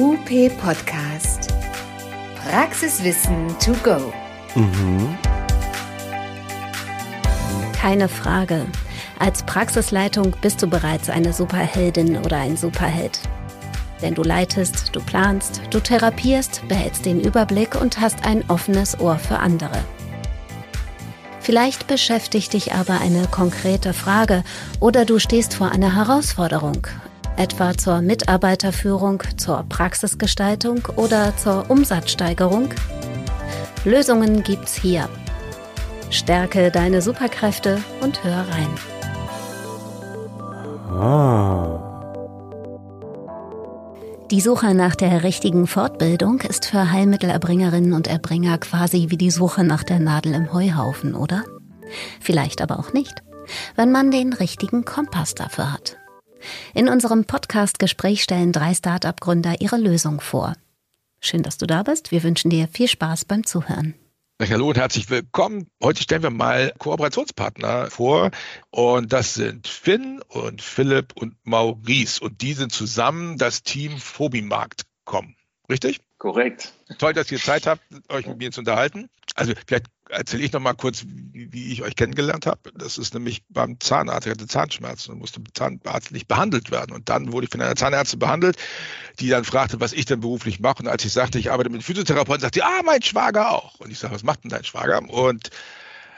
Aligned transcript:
UP 0.00 0.30
Podcast. 0.56 1.52
Praxiswissen 2.48 3.48
to 3.58 3.74
go. 3.84 4.10
Mhm. 4.54 5.14
Keine 7.74 8.08
Frage. 8.08 8.64
Als 9.18 9.42
Praxisleitung 9.42 10.34
bist 10.40 10.62
du 10.62 10.68
bereits 10.68 11.10
eine 11.10 11.34
Superheldin 11.34 12.16
oder 12.16 12.38
ein 12.38 12.56
Superheld. 12.56 13.20
Denn 14.00 14.14
du 14.14 14.22
leitest, 14.22 14.96
du 14.96 15.02
planst, 15.02 15.60
du 15.68 15.80
therapierst, 15.80 16.66
behältst 16.66 17.04
den 17.04 17.20
Überblick 17.20 17.78
und 17.78 18.00
hast 18.00 18.24
ein 18.24 18.42
offenes 18.48 18.98
Ohr 19.00 19.18
für 19.18 19.38
andere. 19.38 19.84
Vielleicht 21.40 21.88
beschäftigt 21.88 22.54
dich 22.54 22.72
aber 22.72 23.02
eine 23.02 23.26
konkrete 23.26 23.92
Frage 23.92 24.44
oder 24.80 25.04
du 25.04 25.18
stehst 25.18 25.52
vor 25.52 25.72
einer 25.72 25.94
Herausforderung, 25.94 26.86
etwa 27.36 27.76
zur 27.76 28.00
Mitarbeiterführung, 28.00 29.22
zur 29.36 29.64
Praxisgestaltung 29.68 30.82
oder 30.96 31.36
zur 31.36 31.70
Umsatzsteigerung. 31.70 32.70
Lösungen 33.84 34.42
gibt's 34.42 34.74
hier. 34.74 35.08
Stärke 36.10 36.70
deine 36.70 37.02
Superkräfte 37.02 37.80
und 38.00 38.22
hör 38.24 38.46
rein. 38.48 38.68
Ah. 40.90 41.86
Die 44.30 44.40
Suche 44.40 44.74
nach 44.74 44.94
der 44.94 45.24
richtigen 45.24 45.66
Fortbildung 45.66 46.40
ist 46.42 46.66
für 46.66 46.92
Heilmittelerbringerinnen 46.92 47.92
und 47.94 48.06
Erbringer 48.06 48.58
quasi 48.58 49.06
wie 49.08 49.16
die 49.16 49.30
Suche 49.32 49.64
nach 49.64 49.82
der 49.82 49.98
Nadel 49.98 50.34
im 50.34 50.52
Heuhaufen, 50.52 51.16
oder? 51.16 51.42
Vielleicht 52.20 52.62
aber 52.62 52.78
auch 52.78 52.92
nicht, 52.92 53.22
wenn 53.74 53.90
man 53.90 54.12
den 54.12 54.32
richtigen 54.32 54.84
Kompass 54.84 55.34
dafür 55.34 55.72
hat. 55.72 55.96
In 56.74 56.88
unserem 56.88 57.24
Podcast-Gespräch 57.24 58.22
stellen 58.22 58.52
drei 58.52 58.74
Start-up-Gründer 58.74 59.60
ihre 59.60 59.76
Lösung 59.78 60.20
vor. 60.20 60.54
Schön, 61.20 61.42
dass 61.42 61.58
du 61.58 61.66
da 61.66 61.82
bist. 61.82 62.10
Wir 62.10 62.22
wünschen 62.22 62.50
dir 62.50 62.68
viel 62.68 62.88
Spaß 62.88 63.26
beim 63.26 63.44
Zuhören. 63.44 63.94
Hallo 64.40 64.68
und 64.68 64.78
herzlich 64.78 65.10
willkommen. 65.10 65.66
Heute 65.82 66.02
stellen 66.02 66.22
wir 66.22 66.30
mal 66.30 66.72
Kooperationspartner 66.78 67.90
vor 67.90 68.30
und 68.70 69.12
das 69.12 69.34
sind 69.34 69.68
Finn 69.68 70.22
und 70.28 70.62
Philipp 70.62 71.12
und 71.14 71.34
Maurice 71.44 72.24
und 72.24 72.40
die 72.40 72.54
sind 72.54 72.72
zusammen 72.72 73.36
das 73.36 73.62
Team 73.62 73.98
Phobimarkt.com. 73.98 75.34
Richtig? 75.68 76.00
Korrekt. 76.16 76.72
Toll, 76.98 77.12
dass 77.12 77.30
ihr 77.30 77.38
Zeit 77.38 77.66
habt, 77.66 77.82
euch 78.08 78.26
mit 78.26 78.38
mir 78.38 78.50
zu 78.50 78.60
unterhalten. 78.60 79.10
Also 79.34 79.52
vielleicht 79.66 79.86
erzähle 80.08 80.42
ich 80.42 80.52
noch 80.52 80.60
mal 80.60 80.74
kurz, 80.74 81.04
wie, 81.06 81.52
wie 81.52 81.72
ich 81.72 81.82
euch 81.82 81.94
kennengelernt 81.94 82.46
habe. 82.46 82.72
Das 82.74 82.98
ist 82.98 83.14
nämlich 83.14 83.42
beim 83.48 83.78
Zahnarzt. 83.80 84.26
Ich 84.26 84.32
hatte 84.32 84.46
Zahnschmerzen 84.46 85.12
und 85.12 85.18
musste 85.18 85.40
zahnarztlich 85.54 86.26
behandelt 86.26 86.70
werden. 86.70 86.92
Und 86.94 87.08
dann 87.08 87.32
wurde 87.32 87.44
ich 87.44 87.50
von 87.50 87.60
einer 87.60 87.76
Zahnärztin 87.76 88.18
behandelt, 88.18 88.56
die 89.20 89.28
dann 89.28 89.44
fragte, 89.44 89.80
was 89.80 89.92
ich 89.92 90.06
denn 90.06 90.20
beruflich 90.20 90.60
mache. 90.60 90.82
Und 90.82 90.88
als 90.88 91.04
ich 91.04 91.12
sagte, 91.12 91.38
ich 91.38 91.52
arbeite 91.52 91.70
mit 91.70 91.82
Physiotherapeuten, 91.82 92.40
sagte 92.40 92.58
sie, 92.58 92.64
ah, 92.64 92.82
mein 92.84 93.02
Schwager 93.02 93.52
auch. 93.52 93.78
Und 93.80 93.90
ich 93.90 93.98
sage, 93.98 94.14
was 94.14 94.24
macht 94.24 94.44
denn 94.44 94.50
dein 94.50 94.64
Schwager? 94.64 95.00
Und 95.08 95.50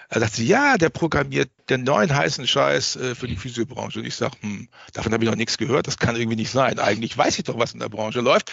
er 0.08 0.20
sagte 0.20 0.36
sie, 0.36 0.46
ja, 0.46 0.76
der 0.76 0.90
programmiert 0.90 1.50
den 1.70 1.84
neuen 1.84 2.14
heißen 2.14 2.46
Scheiß 2.46 2.96
äh, 2.96 3.14
für 3.14 3.28
die 3.28 3.36
Physiobranche. 3.36 4.00
Und 4.00 4.06
ich 4.06 4.14
sage, 4.14 4.36
hm, 4.40 4.68
davon 4.92 5.12
habe 5.12 5.24
ich 5.24 5.30
noch 5.30 5.36
nichts 5.36 5.58
gehört. 5.58 5.86
Das 5.86 5.98
kann 5.98 6.16
irgendwie 6.16 6.36
nicht 6.36 6.50
sein. 6.50 6.78
Eigentlich 6.78 7.16
weiß 7.16 7.38
ich 7.38 7.44
doch, 7.44 7.58
was 7.58 7.72
in 7.72 7.80
der 7.80 7.88
Branche 7.88 8.20
läuft. 8.20 8.52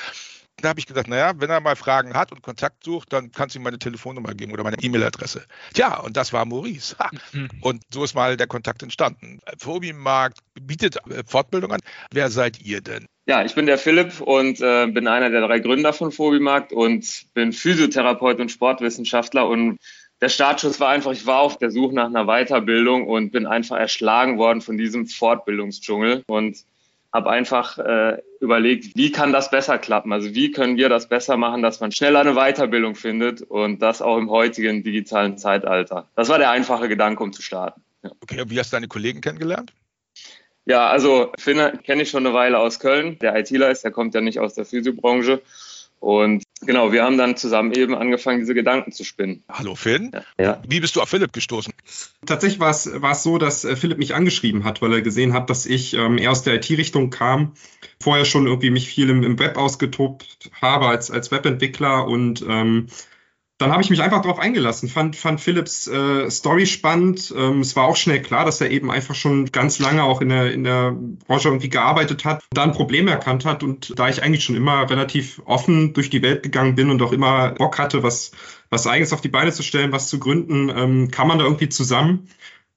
Da 0.61 0.69
habe 0.69 0.79
ich 0.79 0.85
gesagt, 0.85 1.07
naja, 1.07 1.33
wenn 1.37 1.49
er 1.49 1.59
mal 1.59 1.75
Fragen 1.75 2.13
hat 2.13 2.31
und 2.31 2.41
Kontakt 2.41 2.83
sucht, 2.83 3.13
dann 3.13 3.31
kannst 3.31 3.55
du 3.55 3.59
ihm 3.59 3.63
meine 3.63 3.79
Telefonnummer 3.79 4.33
geben 4.33 4.51
oder 4.51 4.63
meine 4.63 4.77
E-Mail-Adresse. 4.81 5.45
Tja, 5.73 5.99
und 5.99 6.17
das 6.17 6.33
war 6.33 6.45
Maurice. 6.45 6.95
Ha. 6.99 7.09
Mhm. 7.31 7.49
Und 7.61 7.83
so 7.93 8.03
ist 8.03 8.15
mal 8.15 8.37
der 8.37 8.47
Kontakt 8.47 8.83
entstanden. 8.83 9.39
Phobienmarkt 9.57 10.39
bietet 10.59 10.97
äh, 11.07 11.23
Fortbildung 11.25 11.71
an. 11.71 11.79
Wer 12.11 12.29
seid 12.29 12.61
ihr 12.61 12.81
denn? 12.81 13.05
Ja, 13.27 13.45
ich 13.45 13.53
bin 13.53 13.67
der 13.67 13.77
Philipp 13.77 14.21
und 14.21 14.59
äh, 14.59 14.87
bin 14.87 15.07
einer 15.07 15.29
der 15.29 15.41
drei 15.41 15.59
Gründer 15.59 15.93
von 15.93 16.11
Phobimarkt 16.11 16.73
und 16.73 17.25
bin 17.33 17.53
Physiotherapeut 17.53 18.39
und 18.39 18.49
Sportwissenschaftler 18.49 19.47
und 19.47 19.77
der 20.21 20.29
Startschuss 20.29 20.79
war 20.79 20.89
einfach, 20.89 21.11
ich 21.11 21.25
war 21.25 21.39
auf 21.39 21.57
der 21.57 21.71
Suche 21.71 21.95
nach 21.95 22.07
einer 22.07 22.25
Weiterbildung 22.25 23.07
und 23.07 23.31
bin 23.31 23.45
einfach 23.45 23.77
erschlagen 23.77 24.37
worden 24.37 24.61
von 24.61 24.77
diesem 24.77 25.07
Fortbildungsdschungel 25.07 26.23
und 26.27 26.57
habe 27.11 27.29
einfach 27.29 27.77
äh, 27.79 28.21
überlegt, 28.39 28.95
wie 28.95 29.11
kann 29.11 29.33
das 29.33 29.49
besser 29.49 29.77
klappen? 29.77 30.13
Also 30.13 30.33
wie 30.35 30.51
können 30.51 30.77
wir 30.77 30.89
das 30.89 31.09
besser 31.09 31.37
machen, 31.37 31.61
dass 31.61 31.79
man 31.79 31.91
schneller 31.91 32.19
eine 32.19 32.35
Weiterbildung 32.35 32.95
findet 32.95 33.41
und 33.41 33.81
das 33.81 34.01
auch 34.01 34.17
im 34.17 34.29
heutigen 34.29 34.83
digitalen 34.83 35.37
Zeitalter. 35.37 36.07
Das 36.15 36.29
war 36.29 36.37
der 36.37 36.51
einfache 36.51 36.87
Gedanke, 36.87 37.23
um 37.23 37.33
zu 37.33 37.41
starten. 37.41 37.81
Ja. 38.03 38.11
Okay, 38.21 38.41
und 38.41 38.51
wie 38.51 38.59
hast 38.59 38.71
du 38.71 38.75
deine 38.75 38.87
Kollegen 38.87 39.21
kennengelernt? 39.21 39.73
Ja, 40.65 40.87
also 40.87 41.31
Finn 41.39 41.57
kenne 41.83 42.03
ich 42.03 42.11
schon 42.11 42.25
eine 42.25 42.35
Weile 42.35 42.59
aus 42.59 42.79
Köln. 42.79 43.17
Der 43.19 43.35
ITler 43.35 43.71
ist, 43.71 43.83
der 43.83 43.91
kommt 43.91 44.13
ja 44.13 44.21
nicht 44.21 44.39
aus 44.39 44.53
der 44.53 44.65
Physiobranche. 44.65 45.41
Und 45.99 46.43
genau, 46.61 46.91
wir 46.91 47.03
haben 47.03 47.17
dann 47.17 47.37
zusammen 47.37 47.71
eben 47.71 47.95
angefangen, 47.95 48.39
diese 48.39 48.53
Gedanken 48.53 48.91
zu 48.91 49.03
spinnen. 49.03 49.43
Hallo 49.49 49.75
Finn. 49.75 50.11
Ja. 50.39 50.61
Wie 50.67 50.79
bist 50.79 50.95
du 50.95 51.01
auf 51.01 51.09
Philipp 51.09 51.33
gestoßen? 51.33 51.73
Tatsächlich 52.25 52.59
war 52.59 52.71
es, 52.71 52.89
war 53.01 53.11
es 53.11 53.23
so, 53.23 53.37
dass 53.37 53.65
äh, 53.65 53.75
Philipp 53.75 53.97
mich 53.97 54.15
angeschrieben 54.15 54.63
hat, 54.63 54.81
weil 54.81 54.93
er 54.93 55.01
gesehen 55.01 55.33
hat, 55.33 55.49
dass 55.49 55.65
ich 55.65 55.93
ähm, 55.93 56.17
eher 56.17 56.31
aus 56.31 56.43
der 56.43 56.55
IT-Richtung 56.55 57.09
kam, 57.09 57.53
vorher 58.01 58.25
schon 58.25 58.47
irgendwie 58.47 58.69
mich 58.71 58.87
viel 58.87 59.09
im, 59.09 59.23
im 59.23 59.39
Web 59.39 59.57
ausgetobt 59.57 60.51
habe 60.61 60.87
als, 60.87 61.11
als 61.11 61.31
Webentwickler 61.31 62.07
und 62.07 62.45
ähm, 62.47 62.87
dann 63.59 63.73
habe 63.73 63.83
ich 63.83 63.89
mich 63.89 64.01
einfach 64.01 64.21
darauf 64.21 64.39
eingelassen, 64.39 64.87
fand, 64.87 65.17
fand 65.17 65.41
Philips 65.41 65.85
äh, 65.85 66.29
Story 66.31 66.65
spannend. 66.65 67.33
Ähm, 67.37 67.59
es 67.59 67.75
war 67.75 67.83
auch 67.85 67.97
schnell 67.97 68.21
klar, 68.21 68.45
dass 68.45 68.61
er 68.61 68.71
eben 68.71 68.89
einfach 68.89 69.15
schon 69.15 69.47
ganz 69.47 69.79
lange 69.79 70.03
auch 70.03 70.21
in 70.21 70.29
der, 70.29 70.53
in 70.53 70.63
der 70.63 70.95
Branche 71.27 71.49
irgendwie 71.49 71.67
gearbeitet 71.67 72.23
hat, 72.23 72.41
da 72.51 72.63
ein 72.63 72.71
Problem 72.71 73.09
erkannt 73.09 73.43
hat 73.43 73.61
und 73.61 73.99
da 73.99 74.07
ich 74.07 74.23
eigentlich 74.23 74.45
schon 74.45 74.55
immer 74.55 74.89
relativ 74.89 75.41
offen 75.43 75.93
durch 75.93 76.09
die 76.09 76.21
Welt 76.21 76.41
gegangen 76.41 76.75
bin 76.75 76.89
und 76.89 77.01
auch 77.01 77.11
immer 77.11 77.51
Bock 77.51 77.77
hatte, 77.79 78.01
was, 78.01 78.31
was 78.69 78.87
eigenes 78.87 79.11
auf 79.11 79.19
die 79.19 79.27
Beine 79.27 79.51
zu 79.51 79.61
stellen, 79.61 79.91
was 79.91 80.07
zu 80.07 80.19
gründen, 80.19 80.69
ähm, 80.69 81.11
kam 81.11 81.27
man 81.27 81.37
da 81.37 81.43
irgendwie 81.43 81.67
zusammen 81.67 82.29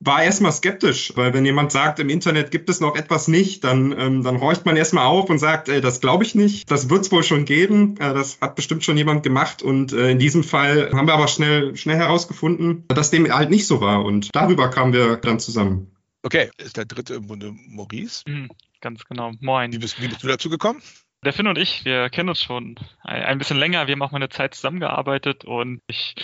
war 0.05 0.23
erstmal 0.23 0.53
skeptisch, 0.53 1.13
weil 1.15 1.33
wenn 1.33 1.45
jemand 1.45 1.71
sagt, 1.71 2.01
im 2.01 2.09
Internet 2.09 2.51
gibt 2.51 2.69
es 2.69 2.81
noch 2.81 2.97
etwas 2.97 3.29
nicht, 3.29 3.63
dann, 3.63 3.95
ähm, 3.97 4.23
dann 4.23 4.41
horcht 4.41 4.67
man 4.67 4.77
erstmal 4.77 5.07
auf 5.07 5.31
und 5.31 5.39
sagt, 5.39 5.69
äh, 5.69 5.81
das 5.81 6.01
glaube 6.01 6.25
ich 6.25 6.35
nicht, 6.35 6.71
das 6.71 6.91
wird 6.91 7.03
es 7.03 7.13
wohl 7.13 7.23
schon 7.23 7.45
geben, 7.45 7.97
äh, 7.99 8.12
das 8.12 8.41
hat 8.41 8.57
bestimmt 8.57 8.85
schon 8.85 8.97
jemand 8.97 9.23
gemacht 9.23 9.62
und 9.62 9.93
äh, 9.93 10.11
in 10.11 10.19
diesem 10.19 10.43
Fall 10.43 10.91
haben 10.93 11.07
wir 11.07 11.15
aber 11.15 11.29
schnell, 11.29 11.77
schnell 11.77 11.97
herausgefunden, 11.97 12.85
dass 12.89 13.11
dem 13.11 13.33
halt 13.33 13.51
nicht 13.51 13.67
so 13.67 13.81
war 13.81 14.05
und 14.05 14.35
darüber 14.35 14.69
kamen 14.71 14.93
wir 14.93 15.17
dann 15.17 15.39
zusammen. 15.39 15.93
Okay, 16.25 16.51
ist 16.59 16.77
der 16.77 16.85
dritte 16.85 17.15
im 17.15 17.27
Bunde 17.27 17.53
Maurice? 17.69 18.23
Mhm, 18.27 18.51
ganz 18.81 19.05
genau, 19.05 19.33
moin. 19.41 19.73
Wie 19.73 19.79
bist, 19.79 20.01
wie 20.01 20.09
bist 20.09 20.23
du 20.23 20.29
dazu 20.29 20.51
gekommen? 20.51 20.83
Der 21.25 21.33
Finn 21.33 21.47
und 21.47 21.56
ich, 21.56 21.84
wir 21.84 22.10
kennen 22.10 22.31
uns 22.31 22.43
schon 22.43 22.75
ein 23.03 23.38
bisschen 23.38 23.56
länger. 23.56 23.87
Wir 23.87 23.93
haben 23.93 24.03
auch 24.03 24.10
mal 24.10 24.16
eine 24.16 24.28
Zeit 24.28 24.55
zusammengearbeitet 24.55 25.44
und 25.44 25.81
ich 25.87 26.16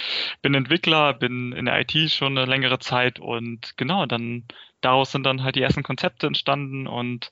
bin 0.42 0.54
Entwickler, 0.54 1.14
bin 1.14 1.52
in 1.52 1.66
der 1.66 1.80
IT 1.80 2.10
schon 2.10 2.36
eine 2.36 2.50
längere 2.50 2.80
Zeit 2.80 3.20
und 3.20 3.76
genau, 3.76 4.06
dann 4.06 4.44
daraus 4.80 5.12
sind 5.12 5.24
dann 5.24 5.44
halt 5.44 5.54
die 5.54 5.62
ersten 5.62 5.84
Konzepte 5.84 6.26
entstanden 6.26 6.88
und 6.88 7.30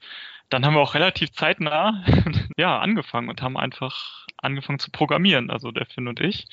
dann 0.49 0.65
haben 0.65 0.75
wir 0.75 0.81
auch 0.81 0.95
relativ 0.95 1.33
zeitnah 1.33 2.05
ja 2.57 2.79
angefangen 2.79 3.29
und 3.29 3.43
haben 3.43 3.57
einfach 3.57 4.27
angefangen 4.37 4.79
zu 4.79 4.93
programmieren, 4.93 5.51
also 5.51 5.73
der 5.73 5.87
Finn 5.87 6.07
und 6.07 6.21
ich. 6.21 6.47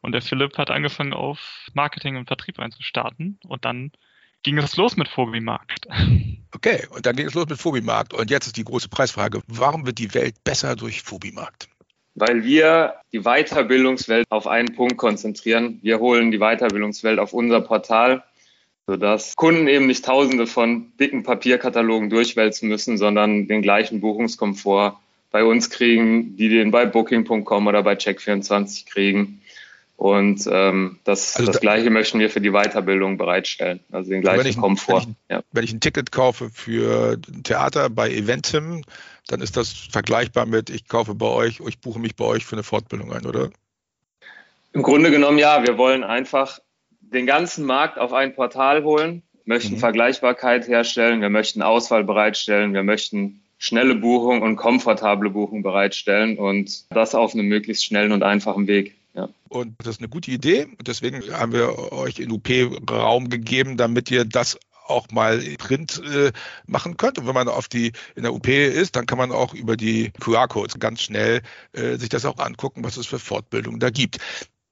Und 0.00 0.12
der 0.12 0.22
Philipp 0.22 0.56
hat 0.56 0.70
angefangen 0.70 1.12
auf 1.12 1.68
Marketing 1.74 2.16
und 2.16 2.26
Vertrieb 2.26 2.58
einzustarten 2.58 3.38
und 3.44 3.66
dann 3.66 3.92
ging 4.44 4.58
es 4.58 4.76
los 4.76 4.96
mit 4.96 5.08
Phobimarkt. 5.08 5.88
Okay, 6.54 6.86
und 6.90 7.04
dann 7.04 7.16
ging 7.16 7.26
es 7.26 7.34
los 7.34 7.48
mit 7.48 7.58
Phobimarkt. 7.58 8.14
Und 8.14 8.30
jetzt 8.30 8.46
ist 8.46 8.56
die 8.56 8.64
große 8.64 8.88
Preisfrage, 8.88 9.42
warum 9.48 9.86
wird 9.86 9.98
die 9.98 10.14
Welt 10.14 10.36
besser 10.44 10.76
durch 10.76 11.02
Phobimarkt? 11.02 11.68
Weil 12.14 12.44
wir 12.44 12.94
die 13.12 13.22
Weiterbildungswelt 13.22 14.26
auf 14.30 14.46
einen 14.46 14.72
Punkt 14.76 14.96
konzentrieren. 14.96 15.80
Wir 15.82 15.98
holen 15.98 16.30
die 16.30 16.38
Weiterbildungswelt 16.38 17.18
auf 17.18 17.32
unser 17.32 17.60
Portal, 17.60 18.22
sodass 18.86 19.34
Kunden 19.34 19.66
eben 19.66 19.88
nicht 19.88 20.04
tausende 20.04 20.46
von 20.46 20.92
dicken 21.00 21.24
Papierkatalogen 21.24 22.10
durchwälzen 22.10 22.68
müssen, 22.68 22.98
sondern 22.98 23.48
den 23.48 23.62
gleichen 23.62 24.00
Buchungskomfort 24.00 25.00
bei 25.32 25.42
uns 25.42 25.70
kriegen, 25.70 26.36
die 26.36 26.48
den 26.48 26.70
bei 26.70 26.86
Booking.com 26.86 27.66
oder 27.66 27.82
bei 27.82 27.94
Check24 27.94 28.86
kriegen. 28.86 29.40
Und 29.96 30.48
ähm, 30.50 30.98
das, 31.04 31.36
also 31.36 31.52
das 31.52 31.60
Gleiche 31.60 31.88
möchten 31.88 32.18
wir 32.18 32.28
für 32.28 32.40
die 32.40 32.50
Weiterbildung 32.50 33.16
bereitstellen, 33.16 33.80
also 33.92 34.10
den 34.10 34.22
gleichen 34.22 34.40
wenn 34.40 34.46
ich, 34.46 34.56
Komfort. 34.56 35.04
Wenn 35.04 35.10
ich, 35.10 35.16
ja. 35.30 35.42
wenn 35.52 35.64
ich, 35.64 35.72
ein 35.72 35.80
Ticket 35.80 36.10
kaufe 36.10 36.50
für 36.50 37.16
ein 37.28 37.44
Theater 37.44 37.88
bei 37.90 38.10
Eventim, 38.10 38.82
dann 39.28 39.40
ist 39.40 39.56
das 39.56 39.72
vergleichbar 39.72 40.46
mit, 40.46 40.68
ich 40.68 40.88
kaufe 40.88 41.14
bei 41.14 41.26
euch, 41.26 41.60
ich 41.66 41.78
buche 41.78 42.00
mich 42.00 42.16
bei 42.16 42.24
euch 42.24 42.44
für 42.44 42.56
eine 42.56 42.64
Fortbildung 42.64 43.12
ein, 43.12 43.24
oder? 43.24 43.50
Im 44.72 44.82
Grunde 44.82 45.12
genommen 45.12 45.38
ja, 45.38 45.62
wir 45.62 45.78
wollen 45.78 46.02
einfach 46.02 46.58
den 47.00 47.26
ganzen 47.26 47.64
Markt 47.64 47.96
auf 47.96 48.12
ein 48.12 48.34
Portal 48.34 48.82
holen, 48.82 49.22
möchten 49.44 49.74
mhm. 49.74 49.78
Vergleichbarkeit 49.78 50.66
herstellen, 50.66 51.20
wir 51.20 51.30
möchten 51.30 51.62
Auswahl 51.62 52.02
bereitstellen, 52.02 52.74
wir 52.74 52.82
möchten 52.82 53.42
schnelle 53.58 53.94
Buchung 53.94 54.42
und 54.42 54.56
komfortable 54.56 55.30
Buchung 55.30 55.62
bereitstellen 55.62 56.36
und 56.36 56.84
das 56.90 57.14
auf 57.14 57.34
einem 57.34 57.46
möglichst 57.46 57.84
schnellen 57.84 58.12
und 58.12 58.22
einfachen 58.22 58.66
Weg. 58.66 58.96
Und 59.48 59.76
das 59.78 59.94
ist 59.94 60.00
eine 60.00 60.08
gute 60.08 60.30
Idee. 60.30 60.66
Deswegen 60.84 61.22
haben 61.32 61.52
wir 61.52 61.92
euch 61.92 62.18
in 62.18 62.30
UP 62.32 62.48
Raum 62.90 63.30
gegeben, 63.30 63.76
damit 63.76 64.10
ihr 64.10 64.24
das 64.24 64.58
auch 64.86 65.10
mal 65.10 65.40
Print 65.58 66.02
äh, 66.04 66.32
machen 66.66 66.96
könnte. 66.96 67.22
Und 67.22 67.26
wenn 67.26 67.34
man 67.34 67.48
auf 67.48 67.68
die 67.68 67.92
in 68.14 68.22
der 68.22 68.34
UP 68.34 68.46
ist, 68.48 68.96
dann 68.96 69.06
kann 69.06 69.18
man 69.18 69.32
auch 69.32 69.54
über 69.54 69.76
die 69.76 70.12
QR-Codes 70.20 70.78
ganz 70.78 71.02
schnell 71.02 71.42
äh, 71.72 71.96
sich 71.96 72.08
das 72.08 72.24
auch 72.24 72.38
angucken, 72.38 72.84
was 72.84 72.96
es 72.96 73.06
für 73.06 73.18
Fortbildungen 73.18 73.80
da 73.80 73.90
gibt. 73.90 74.18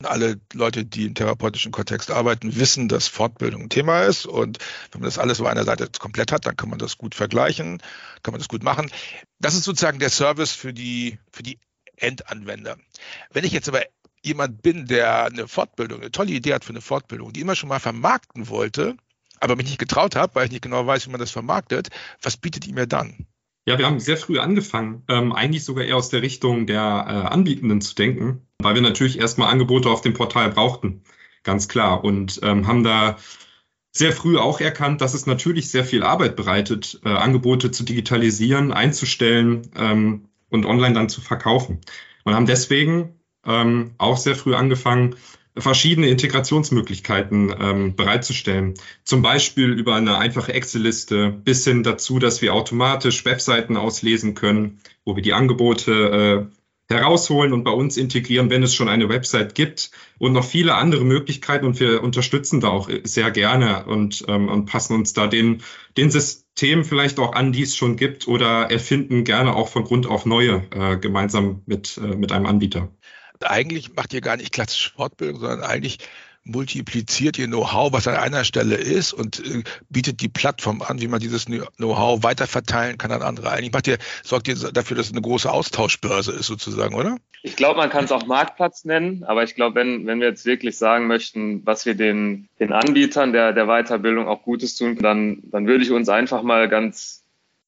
Alle 0.02 0.40
Leute, 0.52 0.84
die 0.84 1.06
im 1.06 1.14
therapeutischen 1.14 1.70
Kontext 1.70 2.10
arbeiten, 2.10 2.56
wissen, 2.56 2.88
dass 2.88 3.06
Fortbildung 3.06 3.62
ein 3.62 3.68
Thema 3.68 4.02
ist. 4.02 4.26
Und 4.26 4.58
wenn 4.90 5.00
man 5.00 5.08
das 5.08 5.18
alles 5.18 5.40
auf 5.40 5.46
einer 5.46 5.64
Seite 5.64 5.88
komplett 5.98 6.32
hat, 6.32 6.44
dann 6.44 6.56
kann 6.56 6.68
man 6.68 6.80
das 6.80 6.98
gut 6.98 7.14
vergleichen, 7.14 7.78
kann 8.22 8.32
man 8.32 8.40
das 8.40 8.48
gut 8.48 8.64
machen. 8.64 8.90
Das 9.38 9.54
ist 9.54 9.62
sozusagen 9.62 10.00
der 10.00 10.10
Service 10.10 10.50
für 10.50 10.72
die, 10.72 11.18
für 11.30 11.44
die 11.44 11.58
Endanwender. 11.96 12.76
Wenn 13.30 13.44
ich 13.44 13.52
jetzt 13.52 13.68
aber 13.68 13.82
jemand 14.22 14.62
bin, 14.62 14.86
der 14.86 15.26
eine 15.26 15.48
Fortbildung, 15.48 16.00
eine 16.00 16.10
tolle 16.10 16.32
Idee 16.32 16.54
hat 16.54 16.64
für 16.64 16.70
eine 16.70 16.80
Fortbildung, 16.80 17.32
die 17.32 17.40
immer 17.40 17.56
schon 17.56 17.68
mal 17.68 17.80
vermarkten 17.80 18.48
wollte, 18.48 18.96
aber 19.40 19.56
mich 19.56 19.66
nicht 19.66 19.78
getraut 19.78 20.16
habe, 20.16 20.34
weil 20.34 20.46
ich 20.46 20.52
nicht 20.52 20.62
genau 20.62 20.86
weiß, 20.86 21.06
wie 21.06 21.10
man 21.10 21.20
das 21.20 21.30
vermarktet, 21.30 21.88
was 22.22 22.36
bietet 22.36 22.66
ihr 22.66 22.74
mir 22.74 22.86
dann? 22.86 23.26
Ja, 23.64 23.78
wir 23.78 23.86
haben 23.86 24.00
sehr 24.00 24.16
früh 24.16 24.38
angefangen, 24.38 25.04
ähm, 25.08 25.32
eigentlich 25.32 25.64
sogar 25.64 25.84
eher 25.84 25.96
aus 25.96 26.08
der 26.08 26.22
Richtung 26.22 26.66
der 26.66 26.80
äh, 26.80 27.32
Anbietenden 27.32 27.80
zu 27.80 27.94
denken, 27.94 28.46
weil 28.58 28.74
wir 28.74 28.82
natürlich 28.82 29.18
erstmal 29.18 29.50
Angebote 29.50 29.88
auf 29.88 30.00
dem 30.00 30.14
Portal 30.14 30.50
brauchten, 30.50 31.02
ganz 31.44 31.68
klar, 31.68 32.02
und 32.02 32.40
ähm, 32.42 32.66
haben 32.66 32.82
da 32.82 33.16
sehr 33.92 34.12
früh 34.12 34.38
auch 34.38 34.60
erkannt, 34.60 35.00
dass 35.00 35.14
es 35.14 35.26
natürlich 35.26 35.70
sehr 35.70 35.84
viel 35.84 36.02
Arbeit 36.02 36.34
bereitet, 36.34 37.00
äh, 37.04 37.10
Angebote 37.10 37.70
zu 37.70 37.84
digitalisieren, 37.84 38.72
einzustellen 38.72 39.70
ähm, 39.76 40.28
und 40.48 40.66
online 40.66 40.94
dann 40.94 41.08
zu 41.08 41.20
verkaufen. 41.20 41.80
Und 42.24 42.34
haben 42.34 42.46
deswegen 42.46 43.20
ähm, 43.46 43.92
auch 43.98 44.16
sehr 44.16 44.36
früh 44.36 44.54
angefangen, 44.54 45.16
verschiedene 45.56 46.08
Integrationsmöglichkeiten 46.08 47.54
ähm, 47.60 47.96
bereitzustellen. 47.96 48.74
Zum 49.04 49.22
Beispiel 49.22 49.70
über 49.70 49.94
eine 49.96 50.16
einfache 50.16 50.54
Excel-Liste 50.54 51.30
bis 51.30 51.64
hin 51.64 51.82
dazu, 51.82 52.18
dass 52.18 52.40
wir 52.40 52.54
automatisch 52.54 53.24
Webseiten 53.24 53.76
auslesen 53.76 54.34
können, 54.34 54.80
wo 55.04 55.14
wir 55.14 55.22
die 55.22 55.34
Angebote 55.34 56.48
äh, 56.48 56.56
herausholen 56.88 57.52
und 57.52 57.64
bei 57.64 57.70
uns 57.70 57.96
integrieren, 57.96 58.50
wenn 58.50 58.62
es 58.62 58.74
schon 58.74 58.88
eine 58.88 59.08
Website 59.08 59.54
gibt 59.54 59.90
und 60.18 60.32
noch 60.32 60.44
viele 60.44 60.74
andere 60.74 61.04
Möglichkeiten 61.04 61.66
und 61.66 61.80
wir 61.80 62.02
unterstützen 62.02 62.60
da 62.60 62.68
auch 62.68 62.88
sehr 63.04 63.30
gerne 63.30 63.84
und, 63.84 64.24
ähm, 64.28 64.48
und 64.48 64.66
passen 64.66 64.94
uns 64.94 65.12
da 65.12 65.26
den, 65.26 65.62
den 65.96 66.10
Systemen 66.10 66.84
vielleicht 66.84 67.18
auch 67.18 67.34
an, 67.34 67.52
die 67.52 67.62
es 67.62 67.76
schon 67.76 67.96
gibt 67.96 68.26
oder 68.26 68.70
erfinden 68.70 69.24
gerne 69.24 69.54
auch 69.54 69.68
von 69.68 69.84
Grund 69.84 70.06
auf 70.06 70.26
neue 70.26 70.64
äh, 70.70 70.96
gemeinsam 70.96 71.62
mit, 71.66 71.98
äh, 71.98 72.16
mit 72.16 72.32
einem 72.32 72.46
Anbieter 72.46 72.90
eigentlich 73.44 73.94
macht 73.94 74.12
ihr 74.12 74.20
gar 74.20 74.36
nicht 74.36 74.52
klassische 74.52 74.90
Fortbildung, 74.90 75.40
sondern 75.40 75.62
eigentlich 75.62 75.98
multipliziert 76.44 77.38
ihr 77.38 77.46
Know-how, 77.46 77.92
was 77.92 78.08
an 78.08 78.16
einer 78.16 78.44
Stelle 78.44 78.74
ist 78.74 79.12
und 79.12 79.38
äh, 79.46 79.62
bietet 79.90 80.20
die 80.20 80.28
Plattform 80.28 80.82
an, 80.82 81.00
wie 81.00 81.08
man 81.08 81.20
dieses 81.20 81.46
Know-how 81.46 82.22
weiterverteilen 82.22 82.98
kann 82.98 83.12
an 83.12 83.22
andere. 83.22 83.50
Eigentlich 83.50 83.72
macht 83.72 83.86
ihr, 83.86 83.98
sorgt 84.24 84.48
ihr 84.48 84.56
dafür, 84.56 84.96
dass 84.96 85.06
es 85.06 85.12
eine 85.12 85.22
große 85.22 85.50
Austauschbörse 85.50 86.32
ist 86.32 86.46
sozusagen, 86.46 86.94
oder? 86.94 87.16
Ich 87.42 87.56
glaube, 87.56 87.78
man 87.78 87.90
kann 87.90 88.04
es 88.04 88.12
auch 88.12 88.26
Marktplatz 88.26 88.84
nennen, 88.84 89.24
aber 89.24 89.44
ich 89.44 89.54
glaube, 89.54 89.76
wenn, 89.76 90.06
wenn 90.06 90.20
wir 90.20 90.28
jetzt 90.28 90.44
wirklich 90.44 90.78
sagen 90.78 91.06
möchten, 91.06 91.64
was 91.64 91.86
wir 91.86 91.94
den, 91.94 92.48
den 92.58 92.72
Anbietern 92.72 93.32
der, 93.32 93.52
der 93.52 93.66
Weiterbildung 93.66 94.26
auch 94.26 94.42
Gutes 94.42 94.76
tun, 94.76 94.96
dann, 94.98 95.42
dann 95.44 95.66
würde 95.66 95.84
ich 95.84 95.90
uns 95.90 96.08
einfach 96.08 96.42
mal 96.42 96.68
ganz 96.68 97.21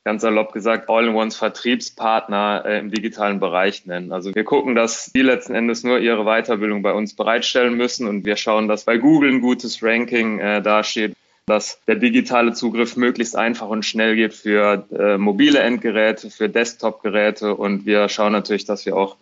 ganz 0.04 0.22
salopp 0.22 0.52
gesagt, 0.52 0.88
All-in-Ones 0.88 1.36
Vertriebspartner 1.36 2.64
äh, 2.66 2.78
im 2.78 2.90
digitalen 2.90 3.40
Bereich 3.40 3.86
nennen. 3.86 4.12
Also 4.12 4.34
wir 4.34 4.44
gucken, 4.44 4.74
dass 4.74 5.10
die 5.14 5.22
letzten 5.22 5.54
Endes 5.54 5.82
nur 5.82 5.98
ihre 5.98 6.24
Weiterbildung 6.24 6.82
bei 6.82 6.92
uns 6.92 7.14
bereitstellen 7.14 7.74
müssen 7.74 8.06
und 8.06 8.24
wir 8.24 8.36
schauen, 8.36 8.68
dass 8.68 8.84
bei 8.84 8.98
Google 8.98 9.30
ein 9.30 9.40
gutes 9.40 9.82
Ranking 9.82 10.38
äh, 10.38 10.60
dasteht, 10.62 11.14
dass 11.46 11.78
der 11.86 11.96
digitale 11.96 12.52
Zugriff 12.52 12.96
möglichst 12.96 13.36
einfach 13.36 13.68
und 13.68 13.84
schnell 13.84 14.16
geht 14.16 14.32
für 14.32 14.86
äh, 14.98 15.18
mobile 15.18 15.58
Endgeräte, 15.58 16.30
für 16.30 16.48
Desktop-Geräte 16.48 17.54
und 17.54 17.84
wir 17.84 18.08
schauen 18.08 18.32
natürlich, 18.32 18.64
dass 18.64 18.86
wir 18.86 18.96
auch 18.96 19.16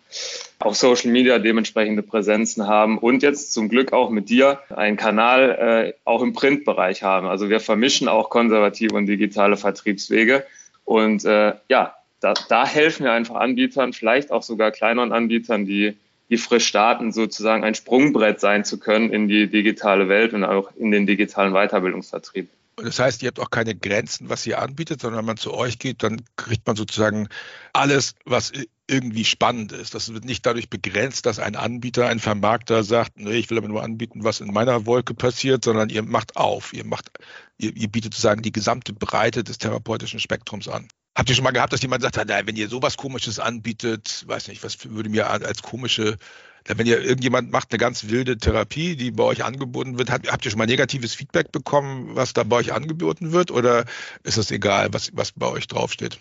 auf 0.59 0.75
Social 0.75 1.11
Media 1.11 1.39
dementsprechende 1.39 2.01
Präsenzen 2.01 2.67
haben 2.67 2.97
und 2.97 3.23
jetzt 3.23 3.51
zum 3.51 3.67
Glück 3.67 3.91
auch 3.91 4.09
mit 4.09 4.29
dir 4.29 4.59
einen 4.69 4.95
Kanal 4.95 5.49
äh, 5.49 5.93
auch 6.05 6.21
im 6.21 6.33
Printbereich 6.33 7.03
haben. 7.03 7.27
Also 7.27 7.49
wir 7.49 7.59
vermischen 7.59 8.07
auch 8.07 8.29
konservative 8.29 8.95
und 8.95 9.05
digitale 9.07 9.57
Vertriebswege 9.57 10.45
und 10.85 11.25
äh, 11.25 11.53
ja, 11.69 11.95
da, 12.19 12.33
da 12.49 12.65
helfen 12.65 13.03
wir 13.03 13.11
einfach 13.11 13.35
Anbietern, 13.35 13.93
vielleicht 13.93 14.31
auch 14.31 14.43
sogar 14.43 14.71
kleineren 14.71 15.11
Anbietern, 15.11 15.65
die, 15.65 15.97
die 16.29 16.37
frisch 16.37 16.65
starten, 16.65 17.11
sozusagen 17.11 17.63
ein 17.63 17.75
Sprungbrett 17.75 18.39
sein 18.39 18.63
zu 18.63 18.79
können 18.79 19.11
in 19.11 19.27
die 19.27 19.47
digitale 19.47 20.07
Welt 20.07 20.33
und 20.33 20.43
auch 20.43 20.71
in 20.75 20.91
den 20.91 21.05
digitalen 21.05 21.53
Weiterbildungsvertrieb. 21.53 22.49
Das 22.77 22.99
heißt, 22.99 23.21
ihr 23.21 23.27
habt 23.27 23.39
auch 23.39 23.49
keine 23.49 23.75
Grenzen, 23.75 24.29
was 24.29 24.45
ihr 24.45 24.61
anbietet, 24.61 25.01
sondern 25.01 25.19
wenn 25.19 25.25
man 25.25 25.37
zu 25.37 25.53
euch 25.53 25.79
geht, 25.79 26.03
dann 26.03 26.21
kriegt 26.35 26.65
man 26.65 26.75
sozusagen 26.75 27.27
alles, 27.71 28.15
was 28.25 28.51
irgendwie 28.87 29.25
spannend 29.25 29.71
ist. 29.71 29.93
Das 29.95 30.13
wird 30.13 30.25
nicht 30.25 30.45
dadurch 30.45 30.69
begrenzt, 30.69 31.25
dass 31.25 31.39
ein 31.39 31.55
Anbieter, 31.55 32.07
ein 32.07 32.19
Vermarkter 32.19 32.83
sagt, 32.83 33.17
nee, 33.17 33.33
ich 33.33 33.49
will 33.49 33.57
aber 33.57 33.67
nur 33.67 33.83
anbieten, 33.83 34.23
was 34.23 34.41
in 34.41 34.51
meiner 34.51 34.85
Wolke 34.85 35.13
passiert, 35.13 35.63
sondern 35.63 35.89
ihr 35.89 36.03
macht 36.03 36.35
auf, 36.35 36.73
ihr 36.73 36.85
macht, 36.85 37.09
ihr, 37.57 37.75
ihr 37.75 37.87
bietet 37.87 38.13
sozusagen 38.13 38.41
die 38.41 38.51
gesamte 38.51 38.93
Breite 38.93 39.43
des 39.43 39.57
therapeutischen 39.57 40.19
Spektrums 40.19 40.67
an. 40.67 40.87
Habt 41.15 41.29
ihr 41.29 41.35
schon 41.35 41.43
mal 41.43 41.51
gehabt, 41.51 41.71
dass 41.71 41.81
jemand 41.81 42.01
sagt, 42.01 42.17
na, 42.25 42.47
wenn 42.47 42.55
ihr 42.55 42.69
sowas 42.69 42.97
Komisches 42.97 43.39
anbietet, 43.39 44.23
weiß 44.27 44.47
nicht, 44.47 44.63
was 44.63 44.83
würde 44.89 45.09
mir 45.09 45.29
als 45.29 45.61
komische, 45.61 46.17
wenn 46.65 46.85
ihr 46.87 47.01
irgendjemand 47.01 47.51
macht 47.51 47.71
eine 47.71 47.77
ganz 47.77 48.09
wilde 48.09 48.37
Therapie, 48.37 48.95
die 48.95 49.11
bei 49.11 49.23
euch 49.23 49.43
angeboten 49.43 49.97
wird, 49.97 50.11
habt, 50.11 50.31
habt 50.31 50.45
ihr 50.45 50.51
schon 50.51 50.57
mal 50.57 50.65
negatives 50.65 51.13
Feedback 51.13 51.51
bekommen, 51.51 52.15
was 52.15 52.33
da 52.33 52.43
bei 52.43 52.57
euch 52.57 52.73
angeboten 52.73 53.31
wird, 53.31 53.51
oder 53.51 53.85
ist 54.23 54.37
es 54.37 54.51
egal, 54.51 54.89
was, 54.91 55.11
was 55.13 55.31
bei 55.31 55.47
euch 55.47 55.67
draufsteht? 55.67 56.19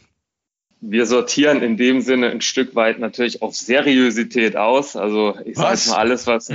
wir 0.83 1.07
sortieren 1.07 1.63
in 1.63 1.77
dem 1.77 2.01
Sinne 2.01 2.31
ein 2.31 2.41
Stück 2.41 2.75
weit 2.75 2.99
natürlich 2.99 3.41
auf 3.41 3.55
Seriosität 3.55 4.57
aus. 4.57 4.97
Also 4.97 5.39
ich 5.45 5.57
sage 5.57 5.79
mal 5.89 5.97
alles, 5.97 6.27
was. 6.27 6.47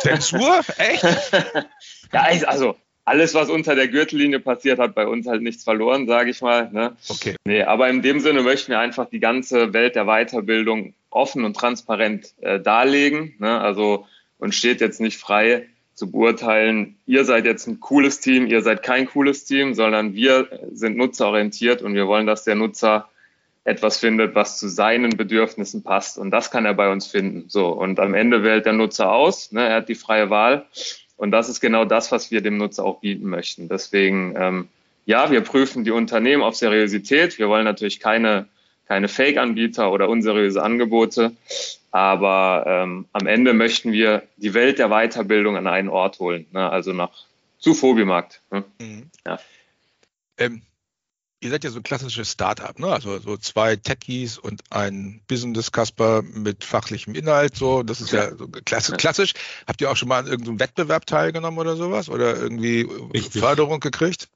Zensur? 0.00 0.60
Echt? 0.76 1.04
ja, 2.12 2.26
also 2.46 2.74
alles, 3.06 3.34
was 3.34 3.48
unter 3.48 3.76
der 3.76 3.86
Gürtellinie 3.86 4.40
passiert, 4.40 4.80
hat 4.80 4.94
bei 4.94 5.06
uns 5.06 5.26
halt 5.28 5.40
nichts 5.40 5.62
verloren, 5.62 6.06
sage 6.08 6.30
ich 6.30 6.42
mal. 6.42 6.68
Ne? 6.72 6.96
Okay. 7.08 7.36
Nee, 7.44 7.62
aber 7.62 7.88
in 7.88 8.02
dem 8.02 8.18
Sinne 8.18 8.42
möchten 8.42 8.72
wir 8.72 8.80
einfach 8.80 9.08
die 9.08 9.20
ganze 9.20 9.72
Welt 9.72 9.94
der 9.94 10.06
Weiterbildung 10.06 10.92
offen 11.08 11.44
und 11.44 11.56
transparent 11.56 12.34
äh, 12.40 12.58
darlegen. 12.58 13.34
Ne? 13.38 13.60
Also 13.60 14.06
uns 14.38 14.56
steht 14.56 14.80
jetzt 14.80 15.00
nicht 15.00 15.18
frei 15.18 15.68
zu 15.94 16.10
beurteilen, 16.10 16.96
ihr 17.06 17.24
seid 17.24 17.46
jetzt 17.46 17.68
ein 17.68 17.80
cooles 17.80 18.20
Team, 18.20 18.48
ihr 18.48 18.60
seid 18.60 18.82
kein 18.82 19.06
cooles 19.06 19.44
Team, 19.44 19.74
sondern 19.74 20.14
wir 20.14 20.48
sind 20.72 20.96
nutzerorientiert 20.96 21.82
und 21.82 21.94
wir 21.94 22.08
wollen, 22.08 22.26
dass 22.26 22.44
der 22.44 22.56
Nutzer 22.56 23.08
etwas 23.64 23.98
findet, 23.98 24.34
was 24.34 24.58
zu 24.58 24.68
seinen 24.68 25.16
Bedürfnissen 25.16 25.84
passt. 25.84 26.18
Und 26.18 26.32
das 26.32 26.50
kann 26.50 26.66
er 26.66 26.74
bei 26.74 26.90
uns 26.90 27.06
finden. 27.06 27.48
So. 27.48 27.68
Und 27.68 28.00
am 28.00 28.14
Ende 28.14 28.42
wählt 28.42 28.66
der 28.66 28.72
Nutzer 28.72 29.12
aus. 29.12 29.52
Ne? 29.52 29.66
Er 29.66 29.76
hat 29.76 29.88
die 29.88 29.94
freie 29.94 30.28
Wahl. 30.28 30.66
Und 31.16 31.30
das 31.30 31.48
ist 31.48 31.60
genau 31.60 31.84
das, 31.84 32.12
was 32.12 32.30
wir 32.30 32.40
dem 32.40 32.58
Nutzer 32.58 32.84
auch 32.84 33.00
bieten 33.00 33.28
möchten. 33.28 33.68
Deswegen, 33.68 34.34
ähm, 34.36 34.68
ja, 35.06 35.30
wir 35.30 35.40
prüfen 35.40 35.84
die 35.84 35.90
Unternehmen 35.90 36.42
auf 36.42 36.56
Seriosität. 36.56 37.38
Wir 37.38 37.48
wollen 37.48 37.64
natürlich 37.64 38.00
keine, 38.00 38.48
keine 38.86 39.08
Fake-Anbieter 39.08 39.90
oder 39.90 40.08
unseriöse 40.08 40.62
Angebote. 40.62 41.32
Aber 41.90 42.64
ähm, 42.66 43.06
am 43.12 43.26
Ende 43.26 43.54
möchten 43.54 43.92
wir 43.92 44.22
die 44.36 44.52
Welt 44.52 44.78
der 44.78 44.88
Weiterbildung 44.88 45.56
an 45.56 45.66
einen 45.66 45.88
Ort 45.88 46.18
holen. 46.18 46.46
Ne? 46.52 46.68
Also 46.68 46.92
nach 46.92 47.10
zu 47.58 47.74
Fobimarkt. 47.74 48.42
Ne? 48.50 48.64
Mhm. 48.78 49.10
Ja. 49.26 49.38
Ähm, 50.38 50.62
ihr 51.46 51.50
seid 51.50 51.64
ja 51.64 51.70
so 51.70 51.78
ein 51.78 51.82
klassisches 51.82 52.32
Startup, 52.32 52.78
ne? 52.78 52.88
Also 52.88 53.18
so 53.18 53.36
zwei 53.36 53.76
Techies 53.76 54.36
und 54.36 54.62
ein 54.70 55.22
Business 55.28 55.72
Casper 55.72 56.22
mit 56.22 56.64
fachlichem 56.64 57.14
Inhalt, 57.14 57.56
so. 57.56 57.82
Das 57.82 58.00
ist 58.00 58.12
ja, 58.12 58.36
so 58.36 58.48
klassisch, 58.48 58.96
klassisch. 58.96 59.32
Habt 59.66 59.80
ihr 59.80 59.90
auch 59.90 59.96
schon 59.96 60.08
mal 60.08 60.18
an 60.18 60.26
irgendeinem 60.26 60.60
Wettbewerb 60.60 61.06
teilgenommen 61.06 61.58
oder 61.58 61.76
sowas? 61.76 62.08
Oder 62.08 62.36
irgendwie 62.36 62.82
Richtig. 63.14 63.40
Förderung 63.40 63.80
gekriegt? 63.80 64.28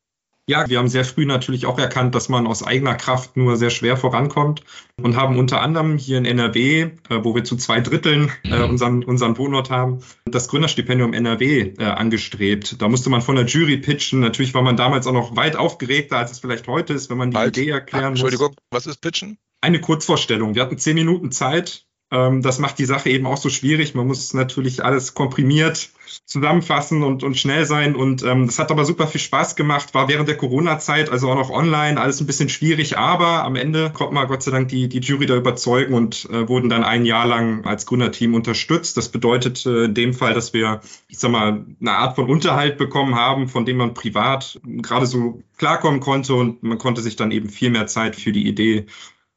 Ja, 0.51 0.69
wir 0.69 0.79
haben 0.79 0.89
sehr 0.89 1.05
früh 1.05 1.27
natürlich 1.27 1.65
auch 1.65 1.79
erkannt, 1.79 2.17
dass 2.17 2.29
man 2.29 2.49
aus 2.49 2.65
eigener 2.65 2.97
Kraft 2.97 3.37
nur 3.37 3.57
sehr 3.57 3.71
schwer 3.71 3.97
vorankommt 3.97 4.65
und 5.01 5.15
haben 5.15 5.39
unter 5.39 5.63
anderem 5.63 5.97
hier 5.97 6.19
in 6.19 6.25
NRW, 6.25 6.81
äh, 6.81 6.91
wo 7.23 7.37
wir 7.37 7.45
zu 7.45 7.55
zwei 7.55 7.81
Dritteln 7.81 8.33
äh, 8.43 8.59
mhm. 8.59 8.71
unseren, 8.71 9.05
unseren 9.05 9.39
Wohnort 9.39 9.71
haben, 9.71 10.01
das 10.25 10.49
Gründerstipendium 10.49 11.13
NRW 11.13 11.75
äh, 11.79 11.85
angestrebt. 11.85 12.83
Da 12.83 12.89
musste 12.89 13.11
man 13.11 13.23
von 13.23 13.37
der 13.37 13.45
Jury 13.45 13.77
pitchen. 13.77 14.19
Natürlich 14.19 14.53
war 14.53 14.63
man 14.63 14.77
damals 14.77 15.07
auch 15.07 15.13
noch 15.13 15.37
weit 15.37 15.55
aufgeregter, 15.55 16.19
als 16.19 16.33
es 16.33 16.41
vielleicht 16.41 16.67
heute 16.67 16.95
ist, 16.95 17.11
wenn 17.11 17.19
man 17.19 17.31
die 17.31 17.37
halt. 17.37 17.57
Idee 17.57 17.71
erklären 17.71 18.15
Entschuldigung, 18.15 18.49
muss. 18.49 18.57
was 18.73 18.87
ist 18.89 19.01
pitchen? 19.01 19.39
Eine 19.61 19.81
Kurzvorstellung. 19.81 20.57
Wir 20.57 20.63
hatten 20.63 20.79
zehn 20.79 20.97
Minuten 20.97 21.31
Zeit 21.31 21.87
das 22.11 22.59
macht 22.59 22.79
die 22.81 22.87
Sache 22.87 23.09
eben 23.09 23.27
auch 23.27 23.37
so 23.37 23.51
schwierig. 23.51 23.95
Man 23.95 24.09
muss 24.09 24.35
natürlich 24.35 24.85
alles 24.85 25.15
komprimiert 25.15 25.91
zusammenfassen 26.27 27.03
und, 27.03 27.23
und 27.23 27.39
schnell 27.39 27.67
sein. 27.67 27.95
Und 27.95 28.23
ähm, 28.23 28.47
das 28.47 28.59
hat 28.59 28.71
aber 28.71 28.85
super 28.85 29.07
viel 29.07 29.21
Spaß 29.21 29.57
gemacht. 29.57 29.95
War 29.95 30.09
während 30.09 30.29
der 30.29 30.37
Corona-Zeit, 30.37 31.11
also 31.11 31.31
auch 31.31 31.37
noch 31.37 31.51
online, 31.51 32.01
alles 32.01 32.21
ein 32.21 32.27
bisschen 32.27 32.49
schwierig. 32.49 32.99
Aber 32.99 33.45
am 33.45 33.57
Ende 33.57 33.91
konnte 33.91 34.15
man 34.15 34.29
Gott 34.29 34.43
sei 34.43 34.51
Dank 34.51 34.69
die, 34.69 34.89
die 34.89 35.01
Jury 35.01 35.27
da 35.27 35.37
überzeugen 35.37 35.95
und 35.95 36.29
äh, 36.31 36.49
wurden 36.49 36.69
dann 36.69 36.85
ein 36.85 37.05
Jahr 37.05 37.27
lang 37.27 37.65
als 37.65 37.87
Gründerteam 37.87 38.35
unterstützt. 38.35 38.97
Das 38.97 39.09
bedeutet 39.09 39.65
äh, 39.67 39.85
in 39.85 39.95
dem 39.95 40.15
Fall, 40.15 40.35
dass 40.35 40.53
wir, 40.53 40.81
ich 41.09 41.19
sag 41.19 41.31
mal, 41.31 41.65
eine 41.81 41.93
Art 41.93 42.17
von 42.17 42.29
Unterhalt 42.29 42.79
bekommen 42.79 43.15
haben, 43.15 43.49
von 43.49 43.65
dem 43.65 43.77
man 43.77 43.95
privat 43.95 44.61
gerade 44.65 45.07
so 45.07 45.43
klarkommen 45.59 46.01
konnte 46.01 46.35
und 46.35 46.63
man 46.63 46.79
konnte 46.79 47.03
sich 47.03 47.17
dann 47.17 47.31
eben 47.31 47.49
viel 47.49 47.71
mehr 47.71 47.87
Zeit 47.87 48.17
für 48.17 48.33
die 48.33 48.47
Idee 48.47 48.87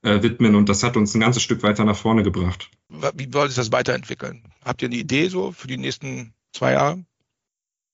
widmen 0.04 0.56
und 0.56 0.70
das 0.70 0.84
hat 0.84 0.98
uns 0.98 1.16
ein 1.16 1.22
ganzes 1.22 1.44
Stück 1.44 1.64
weiter 1.64 1.86
nach 1.86 1.96
vorne 1.96 2.24
gebracht. 2.24 2.70
Wie 2.90 3.30
soll 3.32 3.48
sich 3.48 3.56
das 3.56 3.72
weiterentwickeln? 3.72 4.44
Habt 4.64 4.82
ihr 4.82 4.90
eine 4.90 4.98
Idee 4.98 5.28
so 5.30 5.52
für 5.52 5.68
die 5.68 5.78
nächsten 5.78 6.34
zwei 6.52 6.74
Jahre? 6.74 7.04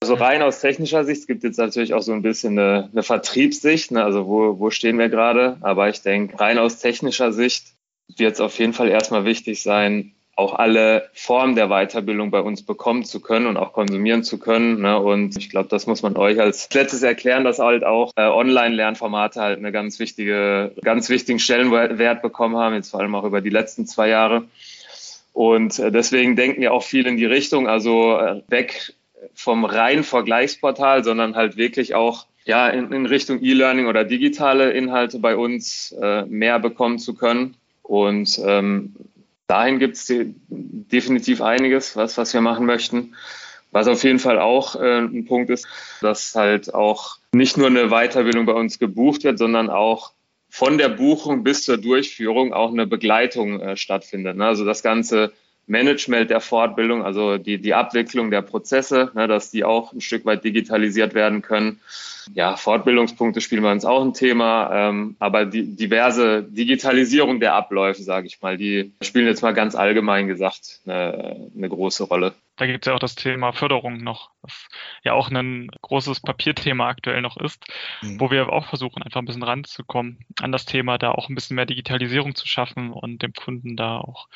Also 0.02 0.14
rein 0.14 0.42
aus 0.42 0.62
technischer 0.62 1.04
Sicht, 1.04 1.22
es 1.22 1.28
gibt 1.28 1.44
jetzt 1.44 1.58
natürlich 1.58 1.94
auch 1.94 2.02
so 2.02 2.14
ein 2.14 2.22
bisschen 2.22 2.58
eine, 2.58 2.90
eine 2.92 3.04
Vertriebssicht, 3.04 3.92
ne? 3.92 4.04
also 4.04 4.28
wo, 4.28 4.58
wo 4.58 4.70
stehen 4.70 4.98
wir 4.98 5.10
gerade, 5.10 5.58
aber 5.62 5.90
ich 5.90 6.02
denke, 6.02 6.40
rein 6.40 6.58
aus 6.58 6.80
technischer 6.80 7.34
Sicht 7.34 7.74
wird 8.16 8.34
es 8.34 8.40
auf 8.40 8.58
jeden 8.60 8.74
Fall 8.74 8.88
erstmal 8.88 9.26
wichtig 9.26 9.62
sein, 9.62 10.14
auch 10.40 10.54
alle 10.54 11.10
Formen 11.14 11.56
der 11.56 11.68
Weiterbildung 11.68 12.32
bei 12.32 12.40
uns 12.40 12.64
bekommen 12.64 13.04
zu 13.04 13.20
können 13.20 13.46
und 13.46 13.58
auch 13.58 13.74
konsumieren 13.74 14.24
zu 14.24 14.40
können. 14.40 14.82
Ne? 14.82 14.98
Und 14.98 15.36
ich 15.38 15.50
glaube, 15.50 15.68
das 15.68 15.86
muss 15.86 16.02
man 16.02 16.16
euch 16.16 16.40
als 16.40 16.70
letztes 16.74 17.04
erklären, 17.04 17.44
dass 17.44 17.60
halt 17.60 17.84
auch 17.84 18.14
äh, 18.16 18.22
Online-Lernformate 18.22 19.42
halt 19.42 19.60
eine 19.60 19.74
ganz 19.74 20.00
wichtige, 20.00 20.72
ganz 20.82 21.10
wichtigen 21.10 21.40
Stellenwert 21.40 22.22
bekommen 22.22 22.56
haben, 22.56 22.74
jetzt 22.74 22.92
vor 22.92 23.02
allem 23.02 23.16
auch 23.16 23.26
über 23.26 23.42
die 23.42 23.50
letzten 23.50 23.86
zwei 23.86 24.08
Jahre. 24.08 24.46
Und 25.34 25.78
äh, 25.78 25.92
deswegen 25.92 26.38
denken 26.38 26.62
wir 26.62 26.74
auch 26.74 26.84
viel 26.84 27.06
in 27.06 27.18
die 27.18 27.26
Richtung, 27.26 27.68
also 27.68 28.18
äh, 28.18 28.42
weg 28.48 28.94
vom 29.34 29.66
reinen 29.66 30.06
Vergleichsportal, 30.06 31.04
sondern 31.04 31.36
halt 31.36 31.58
wirklich 31.58 31.96
auch 31.96 32.28
ja, 32.46 32.70
in, 32.70 32.94
in 32.94 33.06
Richtung 33.06 33.44
E-Learning 33.44 33.88
oder 33.88 34.06
digitale 34.06 34.72
Inhalte 34.72 35.20
bei 35.20 35.36
uns 35.36 35.92
äh, 36.02 36.24
mehr 36.26 36.60
bekommen 36.60 36.98
zu 36.98 37.14
können. 37.14 37.56
Und 37.84 38.40
ähm, 38.46 38.96
dahin 39.50 39.80
gibt 39.80 39.96
es 39.96 40.06
definitiv 40.10 41.42
einiges, 41.42 41.96
was, 41.96 42.18
was 42.18 42.34
wir 42.34 42.42
machen 42.42 42.66
möchten. 42.66 43.16
Was 43.72 43.88
auf 43.88 44.04
jeden 44.04 44.20
Fall 44.20 44.40
auch 44.40 44.76
äh, 44.76 45.00
ein 45.00 45.26
Punkt 45.26 45.52
ist, 45.52 45.68
dass 46.02 46.34
halt 46.34 46.74
auch 46.74 47.18
nicht 47.34 47.56
nur 47.56 47.68
eine 47.68 47.90
Weiterbildung 47.90 48.48
bei 48.48 48.54
uns 48.54 48.80
gebucht 48.80 49.24
wird, 49.24 49.38
sondern 49.38 49.70
auch 49.70 50.14
von 50.50 50.80
der 50.80 50.90
Buchung 50.90 51.44
bis 51.44 51.66
zur 51.66 51.78
Durchführung 51.78 52.52
auch 52.52 52.72
eine 52.72 52.88
Begleitung 52.88 53.60
äh, 53.60 53.78
stattfindet. 53.78 54.38
Ne? 54.38 54.46
Also 54.48 54.66
das 54.66 54.82
ganze 54.82 55.34
Management 55.70 56.32
der 56.32 56.42
Fortbildung, 56.42 57.04
also 57.04 57.38
die, 57.38 57.60
die 57.60 57.74
Abwicklung 57.74 58.32
der 58.32 58.42
Prozesse, 58.42 59.12
ne, 59.14 59.28
dass 59.28 59.52
die 59.52 59.64
auch 59.64 59.94
ein 59.94 60.02
Stück 60.02 60.26
weit 60.26 60.44
digitalisiert 60.44 61.14
werden 61.14 61.42
können. 61.42 61.80
Ja, 62.34 62.56
Fortbildungspunkte 62.56 63.40
spielen 63.40 63.64
bei 63.64 63.72
uns 63.72 63.86
auch 63.86 64.04
ein 64.04 64.14
Thema, 64.14 64.90
ähm, 64.90 65.16
aber 65.20 65.46
die 65.46 65.76
diverse 65.76 66.44
Digitalisierung 66.44 67.40
der 67.40 67.54
Abläufe, 67.54 68.02
sage 68.04 68.28
ich 68.28 68.42
mal, 68.42 68.58
die 68.58 68.92
spielen 69.02 69.28
jetzt 69.28 69.42
mal 69.42 69.54
ganz 69.54 69.76
allgemein 69.76 70.28
gesagt 70.28 70.82
eine, 70.86 71.50
eine 71.56 71.70
große 71.70 72.04
Rolle. 72.04 72.34
Da 72.60 72.66
gibt 72.66 72.86
es 72.86 72.90
ja 72.90 72.96
auch 72.96 73.00
das 73.00 73.16
Thema 73.16 73.54
Förderung 73.54 74.04
noch, 74.04 74.32
was 74.42 74.68
ja 75.04 75.14
auch 75.14 75.32
ein 75.32 75.70
großes 75.82 76.20
Papierthema 76.20 76.90
aktuell 76.90 77.22
noch 77.22 77.38
ist, 77.38 77.64
mhm. 78.02 78.20
wo 78.20 78.32
wir 78.32 78.50
auch 78.50 78.66
versuchen, 78.66 79.02
einfach 79.02 79.22
ein 79.22 79.26
bisschen 79.26 79.44
ranzukommen 79.44 80.26
an 80.42 80.52
das 80.52 80.66
Thema, 80.66 80.98
da 80.98 81.12
auch 81.12 81.30
ein 81.30 81.36
bisschen 81.36 81.56
mehr 81.56 81.66
Digitalisierung 81.66 82.36
zu 82.36 82.48
schaffen 82.48 82.92
und 82.92 83.22
dem 83.22 83.34
Kunden 83.34 83.78
da 83.78 84.00
auch 84.00 84.28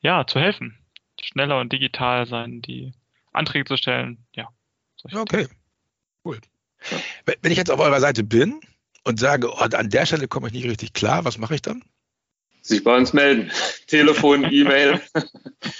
ja, 0.00 0.26
zu 0.26 0.40
helfen. 0.40 0.78
Schneller 1.20 1.60
und 1.60 1.72
digital 1.72 2.26
sein, 2.26 2.62
die 2.62 2.94
Anträge 3.32 3.64
zu 3.64 3.76
stellen, 3.76 4.26
ja. 4.34 4.48
Okay, 5.12 5.46
cool. 6.24 6.40
Wenn 7.24 7.52
ich 7.52 7.58
jetzt 7.58 7.70
auf 7.70 7.80
eurer 7.80 8.00
Seite 8.00 8.24
bin 8.24 8.60
und 9.04 9.18
sage, 9.18 9.50
oh, 9.50 9.56
an 9.56 9.90
der 9.90 10.06
Stelle 10.06 10.28
komme 10.28 10.48
ich 10.48 10.54
nicht 10.54 10.68
richtig 10.68 10.92
klar, 10.92 11.24
was 11.24 11.38
mache 11.38 11.54
ich 11.54 11.62
dann? 11.62 11.82
Sich 12.62 12.84
bei 12.84 12.96
uns 12.96 13.12
melden. 13.12 13.50
Telefon, 13.86 14.44
E-Mail. 14.50 15.00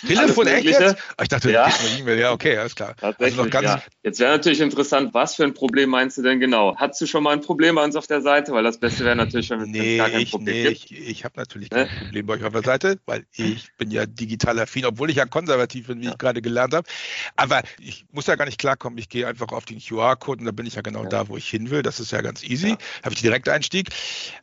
Telefon, 0.06 0.46
echt 0.46 0.64
jetzt? 0.64 0.96
Ah, 1.16 1.22
ich 1.22 1.28
dachte, 1.28 1.50
ja. 1.50 1.70
E-Mail, 1.98 2.18
ja, 2.18 2.32
okay, 2.32 2.56
alles 2.56 2.74
klar. 2.74 2.94
Also 3.00 3.18
Tatsächlich, 3.18 3.54
also 3.54 3.68
ja. 3.68 3.82
Jetzt 4.02 4.20
wäre 4.20 4.30
natürlich 4.32 4.60
interessant, 4.60 5.12
was 5.12 5.34
für 5.34 5.44
ein 5.44 5.52
Problem 5.52 5.90
meinst 5.90 6.16
du 6.16 6.22
denn 6.22 6.40
genau? 6.40 6.74
Hattest 6.76 7.02
du 7.02 7.06
schon 7.06 7.22
mal 7.22 7.32
ein 7.32 7.42
Problem 7.42 7.74
bei 7.74 7.84
uns 7.84 7.96
auf 7.96 8.06
der 8.06 8.22
Seite? 8.22 8.52
Weil 8.52 8.64
das 8.64 8.78
Beste 8.78 9.04
wäre 9.04 9.16
natürlich, 9.16 9.50
wenn 9.50 9.70
nee, 9.70 9.92
es 9.92 9.98
gar 9.98 10.10
kein 10.10 10.26
Problem 10.26 10.54
nee, 10.54 10.68
gibt. 10.68 10.90
Ich, 10.90 11.08
ich 11.08 11.24
habe 11.24 11.34
natürlich 11.36 11.70
ne? 11.70 11.86
kein 11.86 11.98
Problem 11.98 12.26
bei 12.26 12.34
euch 12.34 12.44
auf 12.44 12.52
der 12.52 12.62
Seite, 12.62 12.98
weil 13.04 13.26
ich 13.32 13.68
bin 13.76 13.90
ja 13.90 14.06
digital 14.06 14.58
affin, 14.58 14.86
obwohl 14.86 15.10
ich 15.10 15.16
ja 15.16 15.26
konservativ 15.26 15.88
bin, 15.88 16.00
wie 16.00 16.06
ja. 16.06 16.12
ich 16.12 16.18
gerade 16.18 16.40
gelernt 16.40 16.74
habe. 16.74 16.88
Aber 17.36 17.62
ich 17.78 18.06
muss 18.12 18.26
ja 18.26 18.36
gar 18.36 18.46
nicht 18.46 18.58
klarkommen. 18.58 18.98
Ich 18.98 19.08
gehe 19.08 19.26
einfach 19.26 19.48
auf 19.48 19.66
den 19.66 19.80
QR-Code 19.80 20.40
und 20.40 20.46
da 20.46 20.52
bin 20.52 20.66
ich 20.66 20.76
ja 20.76 20.82
genau 20.82 21.02
ja. 21.02 21.08
da, 21.08 21.28
wo 21.28 21.36
ich 21.36 21.48
hin 21.48 21.70
will. 21.70 21.82
Das 21.82 22.00
ist 22.00 22.12
ja 22.12 22.22
ganz 22.22 22.42
easy. 22.42 22.76
Habe 23.02 23.14
ich 23.14 23.20
direkt 23.20 23.48
Einstieg. 23.48 23.88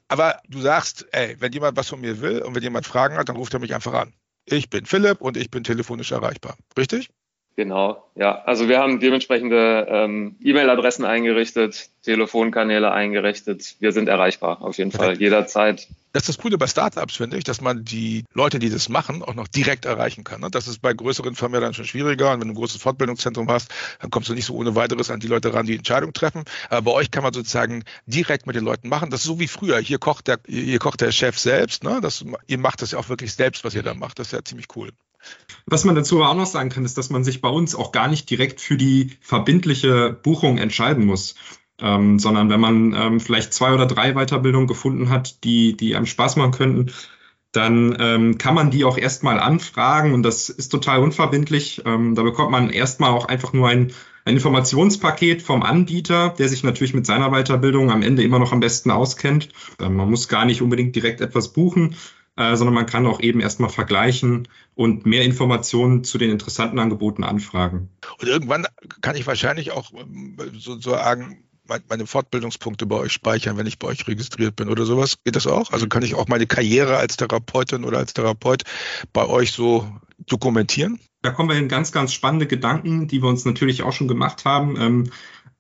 Aber 0.08 0.40
du 0.48 0.62
sagst, 0.62 1.08
ey, 1.12 1.36
wenn 1.40 1.52
jemand 1.52 1.78
was 1.78 1.90
von 1.90 2.00
mir 2.00 2.22
will 2.22 2.25
und 2.26 2.56
wenn 2.56 2.64
jemand 2.64 2.86
Fragen 2.86 3.18
hat, 3.18 3.30
dann 3.30 3.36
ruft 3.36 3.54
er 3.54 3.60
mich 3.60 3.74
einfach 3.74 3.94
an. 3.94 4.14
Ich 4.46 4.70
bin 4.70 4.86
Philipp 4.86 5.22
und 5.22 5.38
ich 5.38 5.50
bin 5.50 5.64
telefonisch 5.64 6.12
erreichbar. 6.12 6.58
Richtig? 6.78 7.10
Genau, 7.58 8.04
ja. 8.16 8.42
Also 8.44 8.68
wir 8.68 8.80
haben 8.80 9.00
dementsprechende 9.00 9.88
ähm, 9.90 10.36
E-Mail-Adressen 10.44 11.06
eingerichtet, 11.06 11.90
Telefonkanäle 12.04 12.92
eingerichtet. 12.92 13.76
Wir 13.80 13.94
sind 13.94 14.10
erreichbar, 14.10 14.62
auf 14.62 14.78
jeden 14.78 14.92
Fall, 14.92 15.18
jederzeit. 15.18 15.88
Das 16.12 16.24
ist 16.24 16.30
das 16.30 16.38
Coole 16.38 16.58
bei 16.58 16.68
Startups, 16.68 17.16
finde 17.16 17.38
ich, 17.38 17.46
dass 17.46 17.62
man 17.62 17.86
die 17.86 18.26
Leute, 18.34 18.60
die 18.60 18.70
das 18.70 18.90
machen, 18.90 19.22
auch 19.22 19.36
noch 19.36 19.48
direkt 19.48 19.86
erreichen 19.86 20.26
kann. 20.26 20.42
Ne? 20.42 20.50
Das 20.50 20.68
ist 20.68 20.82
bei 20.82 20.94
größeren 20.94 21.36
Firmen 21.36 21.62
dann 21.62 21.74
schon 21.74 21.86
schwieriger. 21.86 22.32
Und 22.34 22.42
wenn 22.42 22.48
du 22.50 22.54
ein 22.54 22.58
großes 22.58 22.82
Fortbildungszentrum 22.82 23.50
hast, 23.50 23.74
dann 24.02 24.12
kommst 24.12 24.28
du 24.30 24.34
nicht 24.34 24.46
so 24.46 24.56
ohne 24.56 24.76
weiteres 24.76 25.10
an 25.10 25.22
die 25.22 25.28
Leute 25.28 25.54
ran, 25.54 25.66
die 25.66 25.76
Entscheidungen 25.76 26.14
treffen. 26.14 26.44
Aber 26.70 26.84
bei 26.84 26.92
euch 26.92 27.12
kann 27.12 27.24
man 27.24 27.34
sozusagen 27.34 27.84
direkt 28.06 28.48
mit 28.48 28.56
den 28.56 28.64
Leuten 28.66 28.90
machen. 28.90 29.10
Das 29.10 29.22
ist 29.22 29.28
so 29.28 29.40
wie 29.40 29.48
früher. 29.48 29.78
Hier 29.80 29.98
kocht 29.98 30.28
der, 30.28 30.40
hier 30.46 30.80
kocht 30.80 31.02
der 31.02 31.12
Chef 31.12 31.38
selbst. 31.38 31.84
Ne? 31.84 32.00
Das, 32.02 32.24
ihr 32.48 32.58
macht 32.58 32.82
das 32.82 32.92
ja 32.92 33.00
auch 33.00 33.10
wirklich 33.10 33.34
selbst, 33.34 33.66
was 33.66 33.76
ihr 33.76 33.84
da 33.84 33.94
macht. 33.94 34.20
Das 34.20 34.28
ist 34.28 34.34
ja 34.34 34.44
ziemlich 34.44 34.68
cool. 34.76 34.92
Was 35.66 35.84
man 35.84 35.96
dazu 35.96 36.18
aber 36.18 36.30
auch 36.30 36.36
noch 36.36 36.46
sagen 36.46 36.70
kann, 36.70 36.86
ist, 36.86 36.98
dass 36.98 37.10
man 37.10 37.24
sich 37.24 37.42
bei 37.42 37.50
uns 37.50 37.76
auch 37.76 37.92
gar 37.92 38.08
nicht 38.08 38.30
direkt 38.30 38.62
für 38.62 38.78
die 38.78 39.18
verbindliche 39.22 40.14
Buchung 40.22 40.58
entscheiden 40.58 41.06
muss 41.06 41.36
ähm, 41.82 42.20
sondern 42.20 42.50
wenn 42.50 42.60
man 42.60 42.94
ähm, 42.94 43.20
vielleicht 43.20 43.54
zwei 43.54 43.74
oder 43.74 43.86
drei 43.86 44.14
Weiterbildungen 44.14 44.68
gefunden 44.68 45.10
hat, 45.10 45.44
die, 45.44 45.76
die 45.76 45.96
einem 45.96 46.06
Spaß 46.06 46.38
machen 46.38 46.52
könnten, 46.52 46.92
dann 47.52 47.96
ähm, 48.00 48.38
kann 48.38 48.56
man 48.56 48.70
die 48.70 48.84
auch 48.84 48.98
erstmal 48.98 49.40
anfragen 49.40 50.14
und 50.14 50.24
das 50.24 50.50
ist 50.50 50.70
total 50.70 51.00
unverbindlich. 51.00 51.82
Ähm, 51.86 52.16
da 52.16 52.24
bekommt 52.24 52.52
man 52.52 52.70
erstmal 52.70 53.12
auch 53.12 53.26
einfach 53.26 53.54
nur 53.54 53.70
ein, 53.70 53.94
ein 54.26 54.36
Informationspaket 54.36 55.42
vom 55.42 55.64
Anbieter, 55.64 56.34
der 56.38 56.50
sich 56.50 56.64
natürlich 56.64 56.94
mit 56.94 57.06
seiner 57.06 57.32
Weiterbildung 57.32 57.92
am 57.92 58.02
Ende 58.02 58.24
immer 58.24 58.40
noch 58.40 58.52
am 58.52 58.60
besten 58.60 58.92
auskennt. 58.92 59.50
Ähm, 59.80 59.96
man 59.96 60.10
muss 60.10 60.28
gar 60.28 60.46
nicht 60.46 60.62
unbedingt 60.62 60.96
direkt 60.96 61.22
etwas 61.22 61.54
buchen, 61.54 61.96
äh, 62.38 62.56
sondern 62.56 62.74
man 62.74 62.86
kann 62.86 63.08
auch 63.08 63.20
eben 63.20 63.40
erstmal 63.40 63.70
vergleichen 63.70 64.48
und 64.74 65.06
mehr 65.06 65.24
Informationen 65.24 66.04
zu 66.04 66.18
den 66.18 66.32
interessanten 66.32 66.80
Angeboten 66.80 67.24
anfragen. 67.24 67.90
Und 68.20 68.28
irgendwann 68.28 68.66
kann 69.02 69.16
ich 69.16 69.26
wahrscheinlich 69.26 69.72
auch 69.72 69.92
ähm, 69.94 70.38
sozusagen 70.58 71.44
meine 71.90 72.06
Fortbildungspunkte 72.06 72.86
bei 72.86 72.98
euch 72.98 73.12
speichern, 73.12 73.58
wenn 73.58 73.66
ich 73.66 73.80
bei 73.80 73.88
euch 73.88 74.08
registriert 74.08 74.56
bin 74.56 74.70
oder 74.70 74.86
sowas? 74.86 75.18
Geht 75.24 75.36
das 75.36 75.48
auch? 75.48 75.72
Also 75.72 75.88
kann 75.88 76.04
ich 76.04 76.14
auch 76.14 76.28
meine 76.28 76.46
Karriere 76.46 76.98
als 76.98 77.18
Therapeutin 77.18 77.86
oder 77.86 77.98
als 77.98 78.14
Therapeut 78.14 78.64
bei 79.14 79.26
euch 79.26 79.52
so 79.52 79.90
dokumentieren? 80.28 81.00
Da 81.22 81.32
kommen 81.32 81.50
wir 81.50 81.58
in 81.58 81.68
ganz, 81.68 81.92
ganz 81.92 82.14
spannende 82.14 82.46
Gedanken, 82.46 83.08
die 83.08 83.22
wir 83.22 83.30
uns 83.30 83.46
natürlich 83.46 83.82
auch 83.82 83.94
schon 83.94 84.08
gemacht 84.08 84.46
haben. 84.46 84.80
Ähm, 84.80 85.10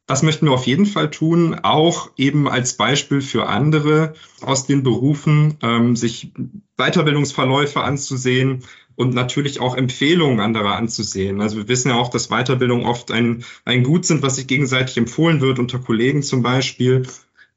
das 0.05 0.21
möchten 0.21 0.45
wir 0.45 0.51
auf 0.51 0.67
jeden 0.67 0.85
Fall 0.85 1.09
tun, 1.09 1.55
auch 1.63 2.11
eben 2.15 2.47
als 2.47 2.77
Beispiel 2.77 3.21
für 3.21 3.47
andere 3.47 4.13
aus 4.41 4.67
den 4.67 4.83
Berufen, 4.83 5.57
ähm, 5.63 5.95
sich 5.95 6.31
Weiterbildungsverläufe 6.77 7.81
anzusehen, 7.81 8.63
und 8.95 9.13
natürlich 9.13 9.59
auch 9.59 9.75
Empfehlungen 9.75 10.39
anderer 10.39 10.75
anzusehen. 10.75 11.41
Also 11.41 11.57
wir 11.57 11.67
wissen 11.67 11.89
ja 11.89 11.95
auch, 11.95 12.09
dass 12.09 12.29
Weiterbildung 12.29 12.85
oft 12.85 13.11
ein, 13.11 13.43
ein 13.65 13.83
Gut 13.83 14.05
sind, 14.05 14.21
was 14.21 14.37
sich 14.37 14.47
gegenseitig 14.47 14.97
empfohlen 14.97 15.41
wird, 15.41 15.59
unter 15.59 15.79
Kollegen 15.79 16.23
zum 16.23 16.41
Beispiel. 16.41 17.05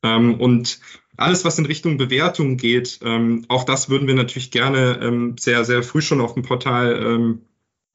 Ähm, 0.03 0.41
und 0.41 0.81
alles, 1.17 1.45
was 1.45 1.59
in 1.59 1.67
Richtung 1.67 1.97
Bewertung 1.97 2.57
geht, 2.57 3.01
ähm, 3.03 3.45
auch 3.49 3.65
das 3.65 3.89
würden 3.89 4.09
wir 4.09 4.15
natürlich 4.15 4.51
gerne 4.51 4.99
ähm, 5.03 5.37
sehr, 5.39 5.65
sehr 5.65 5.83
früh 5.83 6.01
schon 6.01 6.21
auf 6.21 6.35
dem 6.35 6.43
Portal 6.43 7.39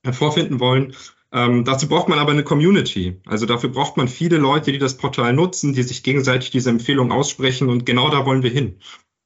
hervorfinden 0.06 0.60
wollen. 0.60 0.94
Ähm, 1.32 1.64
dazu 1.64 1.88
braucht 1.88 2.10
man 2.10 2.20
aber 2.20 2.32
eine 2.32 2.44
Community. 2.44 3.20
Also 3.26 3.46
dafür 3.46 3.70
braucht 3.70 3.98
man 3.98 4.08
viele 4.08 4.38
Leute, 4.38 4.72
die 4.72 4.78
das 4.78 4.98
Portal 4.98 5.34
nutzen, 5.34 5.74
die 5.74 5.84
sich 5.84 6.04
gegenseitig 6.04 6.52
diese 6.52 6.70
Empfehlungen 6.70 7.12
aussprechen 7.12 7.70
und 7.70 7.86
genau 7.86 8.10
da 8.10 8.26
wollen 8.26 8.44
wir 8.44 8.52
hin. 8.52 8.78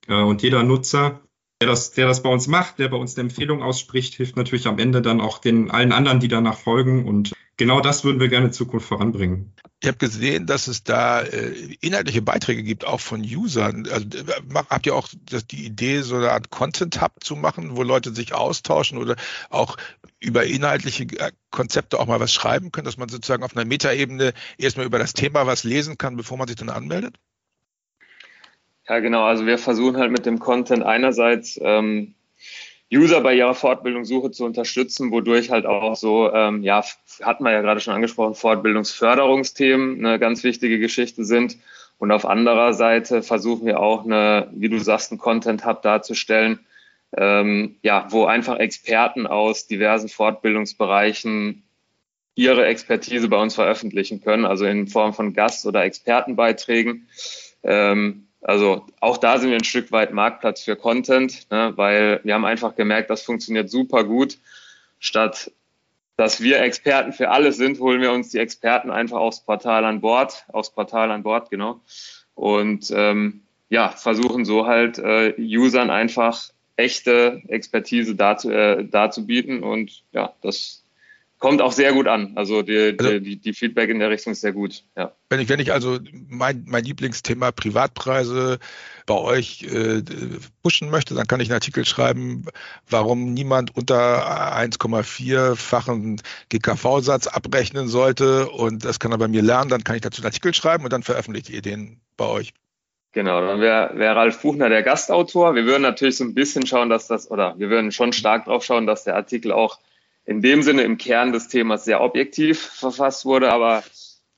Äh, 0.07 0.21
und 0.21 0.41
jeder 0.41 0.63
Nutzer 0.63 1.21
der 1.61 1.67
das, 1.67 1.91
der 1.91 2.07
das 2.07 2.21
bei 2.21 2.29
uns 2.29 2.47
macht, 2.47 2.77
der 2.77 2.87
bei 2.89 2.97
uns 2.97 3.15
eine 3.15 3.29
Empfehlung 3.29 3.63
ausspricht, 3.63 4.13
hilft 4.13 4.37
natürlich 4.37 4.67
am 4.67 4.77
Ende 4.77 5.01
dann 5.01 5.19
auch 5.19 5.39
den 5.39 5.71
allen 5.71 5.91
anderen, 5.91 6.19
die 6.19 6.27
danach 6.27 6.57
folgen. 6.57 7.07
Und 7.07 7.33
genau 7.57 7.81
das 7.81 8.03
würden 8.03 8.19
wir 8.19 8.27
gerne 8.27 8.47
in 8.47 8.53
Zukunft 8.53 8.87
voranbringen. 8.87 9.53
Ich 9.81 9.87
habe 9.87 9.97
gesehen, 9.97 10.45
dass 10.45 10.67
es 10.67 10.83
da 10.83 11.21
äh, 11.21 11.75
inhaltliche 11.81 12.21
Beiträge 12.21 12.61
gibt, 12.61 12.85
auch 12.85 12.99
von 12.99 13.21
Usern. 13.21 13.87
Also, 13.91 14.07
habt 14.69 14.85
ihr 14.85 14.95
auch 14.95 15.07
das, 15.29 15.47
die 15.47 15.65
Idee, 15.65 16.01
so 16.01 16.15
eine 16.15 16.31
Art 16.31 16.51
Content 16.51 17.01
Hub 17.01 17.23
zu 17.23 17.35
machen, 17.35 17.75
wo 17.75 17.81
Leute 17.81 18.13
sich 18.13 18.35
austauschen 18.35 18.99
oder 18.99 19.15
auch 19.49 19.77
über 20.19 20.45
inhaltliche 20.45 21.05
äh, 21.05 21.31
Konzepte 21.49 21.99
auch 21.99 22.05
mal 22.05 22.19
was 22.19 22.33
schreiben 22.33 22.71
können, 22.71 22.85
dass 22.85 22.97
man 22.97 23.09
sozusagen 23.09 23.43
auf 23.43 23.55
einer 23.55 23.65
Metaebene 23.65 24.33
erstmal 24.59 24.85
über 24.85 24.99
das 24.99 25.13
Thema 25.13 25.47
was 25.47 25.63
lesen 25.63 25.97
kann, 25.97 26.17
bevor 26.17 26.37
man 26.37 26.47
sich 26.47 26.57
dann 26.57 26.69
anmeldet? 26.69 27.17
Ja, 28.89 28.99
genau. 28.99 29.25
Also 29.25 29.45
wir 29.45 29.57
versuchen 29.57 29.97
halt 29.97 30.11
mit 30.11 30.25
dem 30.25 30.39
Content 30.39 30.83
einerseits 30.83 31.59
ähm, 31.61 32.15
User 32.91 33.19
bei 33.19 33.35
ihrer 33.35 33.53
Fortbildungssuche 33.53 34.31
zu 34.31 34.45
unterstützen, 34.45 35.11
wodurch 35.11 35.49
halt 35.49 35.65
auch 35.65 35.95
so, 35.95 36.31
ähm, 36.31 36.63
ja, 36.63 36.83
hatten 37.21 37.43
wir 37.43 37.51
ja 37.51 37.61
gerade 37.61 37.81
schon 37.81 37.93
angesprochen, 37.93 38.35
Fortbildungsförderungsthemen 38.35 40.05
eine 40.05 40.19
ganz 40.19 40.43
wichtige 40.43 40.79
Geschichte 40.79 41.25
sind. 41.25 41.57
Und 41.97 42.11
auf 42.11 42.25
anderer 42.25 42.73
Seite 42.73 43.23
versuchen 43.23 43.65
wir 43.65 43.79
auch 43.79 44.05
eine, 44.05 44.49
wie 44.53 44.69
du 44.69 44.79
sagst, 44.79 45.11
einen 45.11 45.19
Content 45.19 45.65
Hub 45.65 45.81
darzustellen, 45.81 46.59
ähm, 47.15 47.77
ja, 47.81 48.07
wo 48.09 48.25
einfach 48.25 48.57
Experten 48.57 49.27
aus 49.27 49.67
diversen 49.67 50.07
Fortbildungsbereichen 50.07 51.63
ihre 52.35 52.65
Expertise 52.65 53.27
bei 53.27 53.37
uns 53.37 53.55
veröffentlichen 53.55 54.21
können, 54.21 54.45
also 54.45 54.65
in 54.65 54.87
Form 54.87 55.13
von 55.13 55.33
Gast- 55.33 55.65
oder 55.65 55.83
Expertenbeiträgen. 55.83 57.09
Ähm, 57.63 58.26
also 58.41 58.85
auch 58.99 59.17
da 59.17 59.37
sind 59.37 59.49
wir 59.49 59.57
ein 59.57 59.63
Stück 59.63 59.91
weit 59.91 60.13
Marktplatz 60.13 60.63
für 60.63 60.75
Content, 60.75 61.49
ne, 61.51 61.73
weil 61.75 62.21
wir 62.23 62.33
haben 62.33 62.45
einfach 62.45 62.75
gemerkt, 62.75 63.09
das 63.09 63.23
funktioniert 63.23 63.69
super 63.69 64.03
gut. 64.03 64.37
Statt 64.99 65.51
dass 66.17 66.41
wir 66.41 66.59
Experten 66.61 67.13
für 67.13 67.29
alles 67.29 67.57
sind, 67.57 67.79
holen 67.79 68.01
wir 68.01 68.11
uns 68.11 68.29
die 68.29 68.39
Experten 68.39 68.89
einfach 68.89 69.19
aufs 69.19 69.41
Portal 69.41 69.85
an 69.85 70.01
Bord, 70.01 70.45
aufs 70.51 70.71
Portal 70.71 71.11
an 71.11 71.21
Bord, 71.21 71.51
genau. 71.51 71.79
Und 72.33 72.91
ähm, 72.93 73.43
ja, 73.69 73.89
versuchen 73.89 74.43
so 74.43 74.65
halt 74.65 74.97
äh, 74.97 75.35
Usern 75.37 75.91
einfach 75.91 76.49
echte 76.75 77.43
Expertise 77.47 78.15
dazu, 78.15 78.49
äh, 78.49 78.83
darzubieten. 78.83 79.61
Und 79.61 80.03
ja, 80.11 80.33
das 80.41 80.83
kommt 81.39 81.61
auch 81.61 81.71
sehr 81.71 81.93
gut 81.93 82.07
an. 82.07 82.33
Also 82.35 82.61
die, 82.61 82.95
also, 82.97 83.19
die, 83.19 83.39
die, 83.39 83.53
Feedback 83.53 83.89
in 83.89 83.99
der 83.99 84.09
Richtung 84.09 84.33
ist 84.33 84.41
sehr 84.41 84.53
gut. 84.53 84.83
Ja. 84.95 85.13
Wenn 85.29 85.39
ich, 85.39 85.49
wenn 85.49 85.59
ich 85.59 85.71
also 85.71 85.99
mein, 86.27 86.63
mein 86.67 86.83
Lieblingsthema 86.83 87.51
Privatpreise 87.51 88.59
bei 89.05 89.15
euch 89.15 89.63
äh, 89.63 90.01
pushen 90.63 90.89
möchte, 90.89 91.13
dann 91.13 91.27
kann 91.27 91.39
ich 91.39 91.49
einen 91.49 91.55
Artikel 91.55 91.85
schreiben, 91.85 92.45
warum 92.89 93.33
niemand 93.33 93.75
unter 93.75 94.55
1,4-fachen 94.57 96.21
GKV-Satz 96.49 97.27
abrechnen 97.27 97.87
sollte. 97.87 98.49
Und 98.49 98.83
das 98.83 98.99
kann 98.99 99.11
er 99.11 99.17
bei 99.17 99.27
mir 99.27 99.43
lernen. 99.43 99.69
Dann 99.69 99.83
kann 99.83 99.95
ich 99.95 100.01
dazu 100.01 100.21
einen 100.21 100.27
Artikel 100.27 100.53
schreiben 100.53 100.83
und 100.83 100.93
dann 100.93 101.03
veröffentliche 101.03 101.53
ich 101.53 101.61
den 101.61 102.01
bei 102.17 102.25
euch. 102.25 102.53
Genau, 103.13 103.41
dann 103.41 103.61
wäre 103.61 103.91
wär 103.95 104.15
Ralf 104.15 104.41
Buchner 104.41 104.69
der 104.69 104.83
Gastautor. 104.83 105.55
Wir 105.55 105.65
würden 105.65 105.81
natürlich 105.81 106.17
so 106.17 106.23
ein 106.23 106.33
bisschen 106.33 106.65
schauen, 106.67 106.89
dass 106.89 107.07
das, 107.07 107.31
oder 107.31 107.57
wir 107.57 107.69
würden 107.69 107.91
schon 107.91 108.13
stark 108.13 108.45
drauf 108.45 108.63
schauen, 108.63 108.85
dass 108.85 109.05
der 109.05 109.15
Artikel 109.15 109.51
auch 109.51 109.79
in 110.27 110.41
dem 110.41 110.61
Sinne 110.61 110.83
im 110.83 110.97
Kern 110.97 111.31
des 111.31 111.47
Themas 111.47 111.85
sehr 111.85 112.01
objektiv 112.01 112.61
verfasst 112.61 113.25
wurde, 113.25 113.49
aber, 113.49 113.83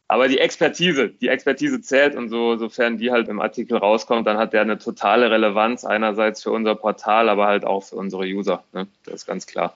aber 0.08 0.28
die 0.28 0.38
Expertise, 0.38 1.10
die 1.10 1.28
Expertise 1.28 1.82
zählt 1.82 2.16
und 2.16 2.30
so, 2.30 2.58
sofern 2.58 2.98
die 2.98 3.12
halt 3.12 3.28
im 3.28 3.42
Artikel 3.42 3.76
rauskommt, 3.76 4.28
dann 4.28 4.38
hat 4.38 4.54
der 4.54 4.62
eine 4.62 4.78
totale 4.78 5.32
Relevanz 5.32 5.84
einerseits 5.84 6.44
für 6.44 6.52
unser 6.52 6.76
Portal, 6.76 7.28
aber 7.28 7.48
halt 7.48 7.66
auch 7.66 7.84
für 7.84 7.96
unsere 7.96 8.24
User. 8.24 8.64
Ne? 8.72 8.88
Das 9.04 9.16
ist 9.16 9.26
ganz 9.26 9.48
klar. 9.48 9.76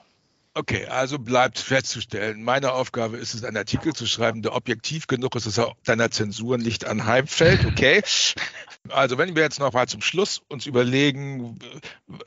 Okay, 0.56 0.86
also 0.86 1.18
bleibt 1.18 1.58
festzustellen, 1.58 2.44
meine 2.44 2.70
Aufgabe 2.70 3.16
ist 3.16 3.34
es, 3.34 3.42
einen 3.42 3.56
Artikel 3.56 3.92
zu 3.92 4.06
schreiben, 4.06 4.40
der 4.40 4.54
objektiv 4.54 5.08
genug 5.08 5.34
ist, 5.34 5.48
dass 5.48 5.58
er 5.58 5.72
deiner 5.84 6.12
Zensuren 6.12 6.60
nicht 6.60 6.86
anheimfällt. 6.86 7.66
Okay. 7.66 8.02
Also 8.90 9.16
wenn 9.16 9.34
wir 9.34 9.42
jetzt 9.42 9.60
noch 9.60 9.72
mal 9.72 9.88
zum 9.88 10.02
Schluss 10.02 10.42
uns 10.48 10.66
überlegen, 10.66 11.58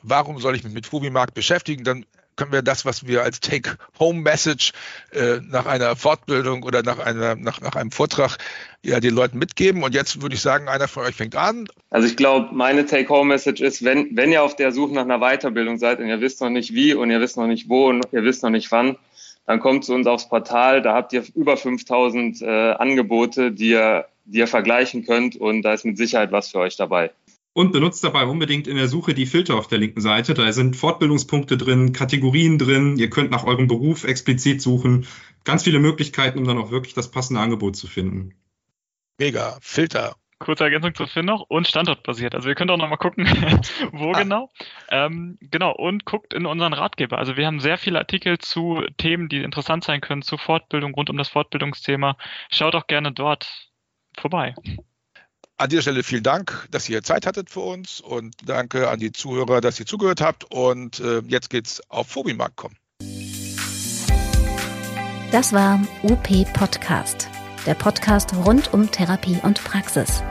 warum 0.01 0.39
soll 0.39 0.55
ich 0.55 0.63
mich 0.63 0.73
mit 0.73 0.87
Fubimarkt 0.87 1.35
beschäftigen, 1.35 1.83
dann 1.83 2.03
können 2.37 2.53
wir 2.53 2.61
das, 2.61 2.85
was 2.85 3.05
wir 3.05 3.23
als 3.23 3.41
Take-Home-Message 3.41 4.71
äh, 5.11 5.39
nach 5.49 5.65
einer 5.65 5.95
Fortbildung 5.95 6.63
oder 6.63 6.83
nach, 6.83 6.99
einer, 6.99 7.35
nach, 7.35 7.59
nach 7.59 7.75
einem 7.75 7.91
Vortrag 7.91 8.37
ja 8.83 8.99
den 8.99 9.13
Leuten 9.13 9.37
mitgeben. 9.37 9.83
Und 9.83 9.93
jetzt 9.93 10.21
würde 10.21 10.35
ich 10.35 10.41
sagen, 10.41 10.69
einer 10.69 10.87
von 10.87 11.03
euch 11.03 11.15
fängt 11.15 11.35
an. 11.35 11.67
Also 11.89 12.07
ich 12.07 12.15
glaube, 12.15 12.53
meine 12.53 12.85
Take-Home-Message 12.85 13.61
ist, 13.61 13.83
wenn, 13.83 14.15
wenn 14.15 14.31
ihr 14.31 14.43
auf 14.43 14.55
der 14.55 14.71
Suche 14.71 14.93
nach 14.93 15.03
einer 15.03 15.19
Weiterbildung 15.19 15.77
seid 15.77 15.99
und 15.99 16.07
ihr 16.07 16.21
wisst 16.21 16.39
noch 16.39 16.49
nicht 16.49 16.73
wie 16.73 16.93
und 16.93 17.09
ihr 17.11 17.19
wisst 17.19 17.35
noch 17.35 17.47
nicht 17.47 17.67
wo 17.67 17.87
und 17.87 18.05
ihr 18.11 18.23
wisst 18.23 18.43
noch 18.43 18.49
nicht 18.49 18.71
wann, 18.71 18.97
dann 19.45 19.59
kommt 19.59 19.85
zu 19.85 19.93
uns 19.93 20.07
aufs 20.07 20.29
Portal. 20.29 20.81
Da 20.81 20.93
habt 20.93 21.13
ihr 21.13 21.23
über 21.35 21.57
5000 21.57 22.41
äh, 22.41 22.71
Angebote, 22.73 23.51
die 23.51 23.69
ihr, 23.71 24.05
die 24.25 24.39
ihr 24.39 24.47
vergleichen 24.47 25.05
könnt 25.05 25.35
und 25.35 25.63
da 25.63 25.73
ist 25.73 25.85
mit 25.85 25.97
Sicherheit 25.97 26.31
was 26.31 26.49
für 26.49 26.59
euch 26.59 26.77
dabei. 26.77 27.11
Und 27.57 27.71
benutzt 27.71 28.03
dabei 28.03 28.27
unbedingt 28.27 28.67
in 28.67 28.75
der 28.75 28.87
Suche 28.87 29.15
die 29.15 29.25
Filter 29.25 29.55
auf 29.55 29.67
der 29.67 29.79
linken 29.79 29.99
Seite. 29.99 30.35
Da 30.35 30.51
sind 30.51 30.75
Fortbildungspunkte 30.75 31.57
drin, 31.57 31.91
Kategorien 31.91 32.59
drin. 32.59 32.97
Ihr 32.97 33.09
könnt 33.09 33.31
nach 33.31 33.45
eurem 33.45 33.67
Beruf 33.67 34.03
explizit 34.03 34.61
suchen. 34.61 35.07
Ganz 35.43 35.63
viele 35.63 35.79
Möglichkeiten, 35.79 36.37
um 36.37 36.45
dann 36.45 36.59
auch 36.59 36.69
wirklich 36.69 36.93
das 36.93 37.09
passende 37.09 37.41
Angebot 37.41 37.75
zu 37.75 37.87
finden. 37.87 38.35
Mega. 39.17 39.57
Filter. 39.59 40.17
Kurze 40.37 40.65
Ergänzung 40.65 40.93
zu 40.93 41.07
Finn 41.07 41.25
noch 41.25 41.47
und 41.49 41.67
standortbasiert. 41.67 42.35
Also 42.35 42.47
ihr 42.47 42.53
könnt 42.53 42.69
auch 42.69 42.77
nochmal 42.77 42.99
gucken, 42.99 43.25
wo 43.91 44.11
ah. 44.11 44.21
genau. 44.21 44.51
Ähm, 44.89 45.39
genau, 45.41 45.71
und 45.71 46.05
guckt 46.05 46.35
in 46.35 46.45
unseren 46.45 46.73
Ratgeber. 46.73 47.17
Also 47.17 47.37
wir 47.37 47.47
haben 47.47 47.59
sehr 47.59 47.79
viele 47.79 47.97
Artikel 47.97 48.37
zu 48.37 48.83
Themen, 48.97 49.29
die 49.29 49.41
interessant 49.41 49.83
sein 49.83 49.99
können, 49.99 50.21
zu 50.21 50.37
Fortbildung 50.37 50.93
rund 50.93 51.09
um 51.09 51.17
das 51.17 51.29
Fortbildungsthema. 51.29 52.17
Schaut 52.51 52.75
auch 52.75 52.85
gerne 52.85 53.11
dort 53.11 53.71
vorbei. 54.15 54.53
An 55.59 55.69
dieser 55.69 55.81
Stelle 55.81 56.03
vielen 56.03 56.21
Dank, 56.21 56.67
dass 56.69 56.87
ihr 56.87 57.01
Zeit 57.01 57.25
hattet 57.25 57.49
für 57.49 57.61
uns 57.61 57.99
und 57.99 58.35
danke 58.45 58.89
an 58.89 58.99
die 58.99 59.11
Zuhörer, 59.11 59.59
dass 59.59 59.79
ihr 59.79 59.87
zugehört 59.87 60.21
habt. 60.21 60.45
Und 60.51 60.99
äh, 60.99 61.23
jetzt 61.27 61.49
geht's 61.49 61.81
auf 61.89 62.05
Phobimarkt 62.07 62.57
kommen. 62.57 62.75
Das 65.31 65.53
war 65.53 65.81
UP 66.03 66.27
Podcast, 66.53 67.27
der 67.65 67.73
Podcast 67.73 68.35
rund 68.45 68.71
um 68.71 68.91
Therapie 68.91 69.39
und 69.41 69.63
Praxis. 69.63 70.21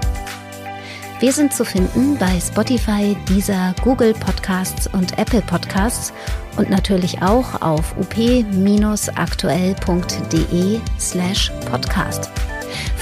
Wir 1.18 1.32
sind 1.32 1.52
zu 1.52 1.64
finden 1.64 2.16
bei 2.18 2.38
Spotify, 2.38 3.16
Deezer, 3.28 3.74
Google 3.82 4.14
Podcasts 4.14 4.86
und 4.86 5.18
Apple 5.18 5.42
Podcasts 5.42 6.12
und 6.56 6.70
natürlich 6.70 7.20
auch 7.20 7.62
auf 7.62 7.96
up-aktuell.de 7.96 10.80
slash 11.00 11.50
podcast. 11.68 12.30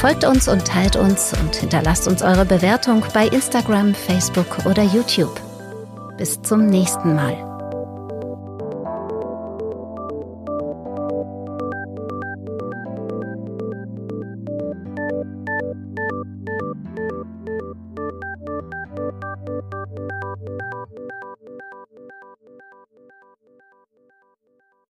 Folgt 0.05 0.25
uns 0.25 0.49
und 0.49 0.67
teilt 0.67 0.97
uns 0.97 1.33
und 1.33 1.57
hinterlasst 1.57 2.07
uns 2.07 2.21
eure 2.21 2.45
Bewertung 2.45 3.03
bei 3.15 3.27
Instagram, 3.27 3.95
Facebook 3.95 4.67
oder 4.67 4.83
YouTube. 4.83 5.41
Bis 6.19 6.43
zum 6.43 6.67
nächsten 6.67 7.15
Mal. 7.15 7.54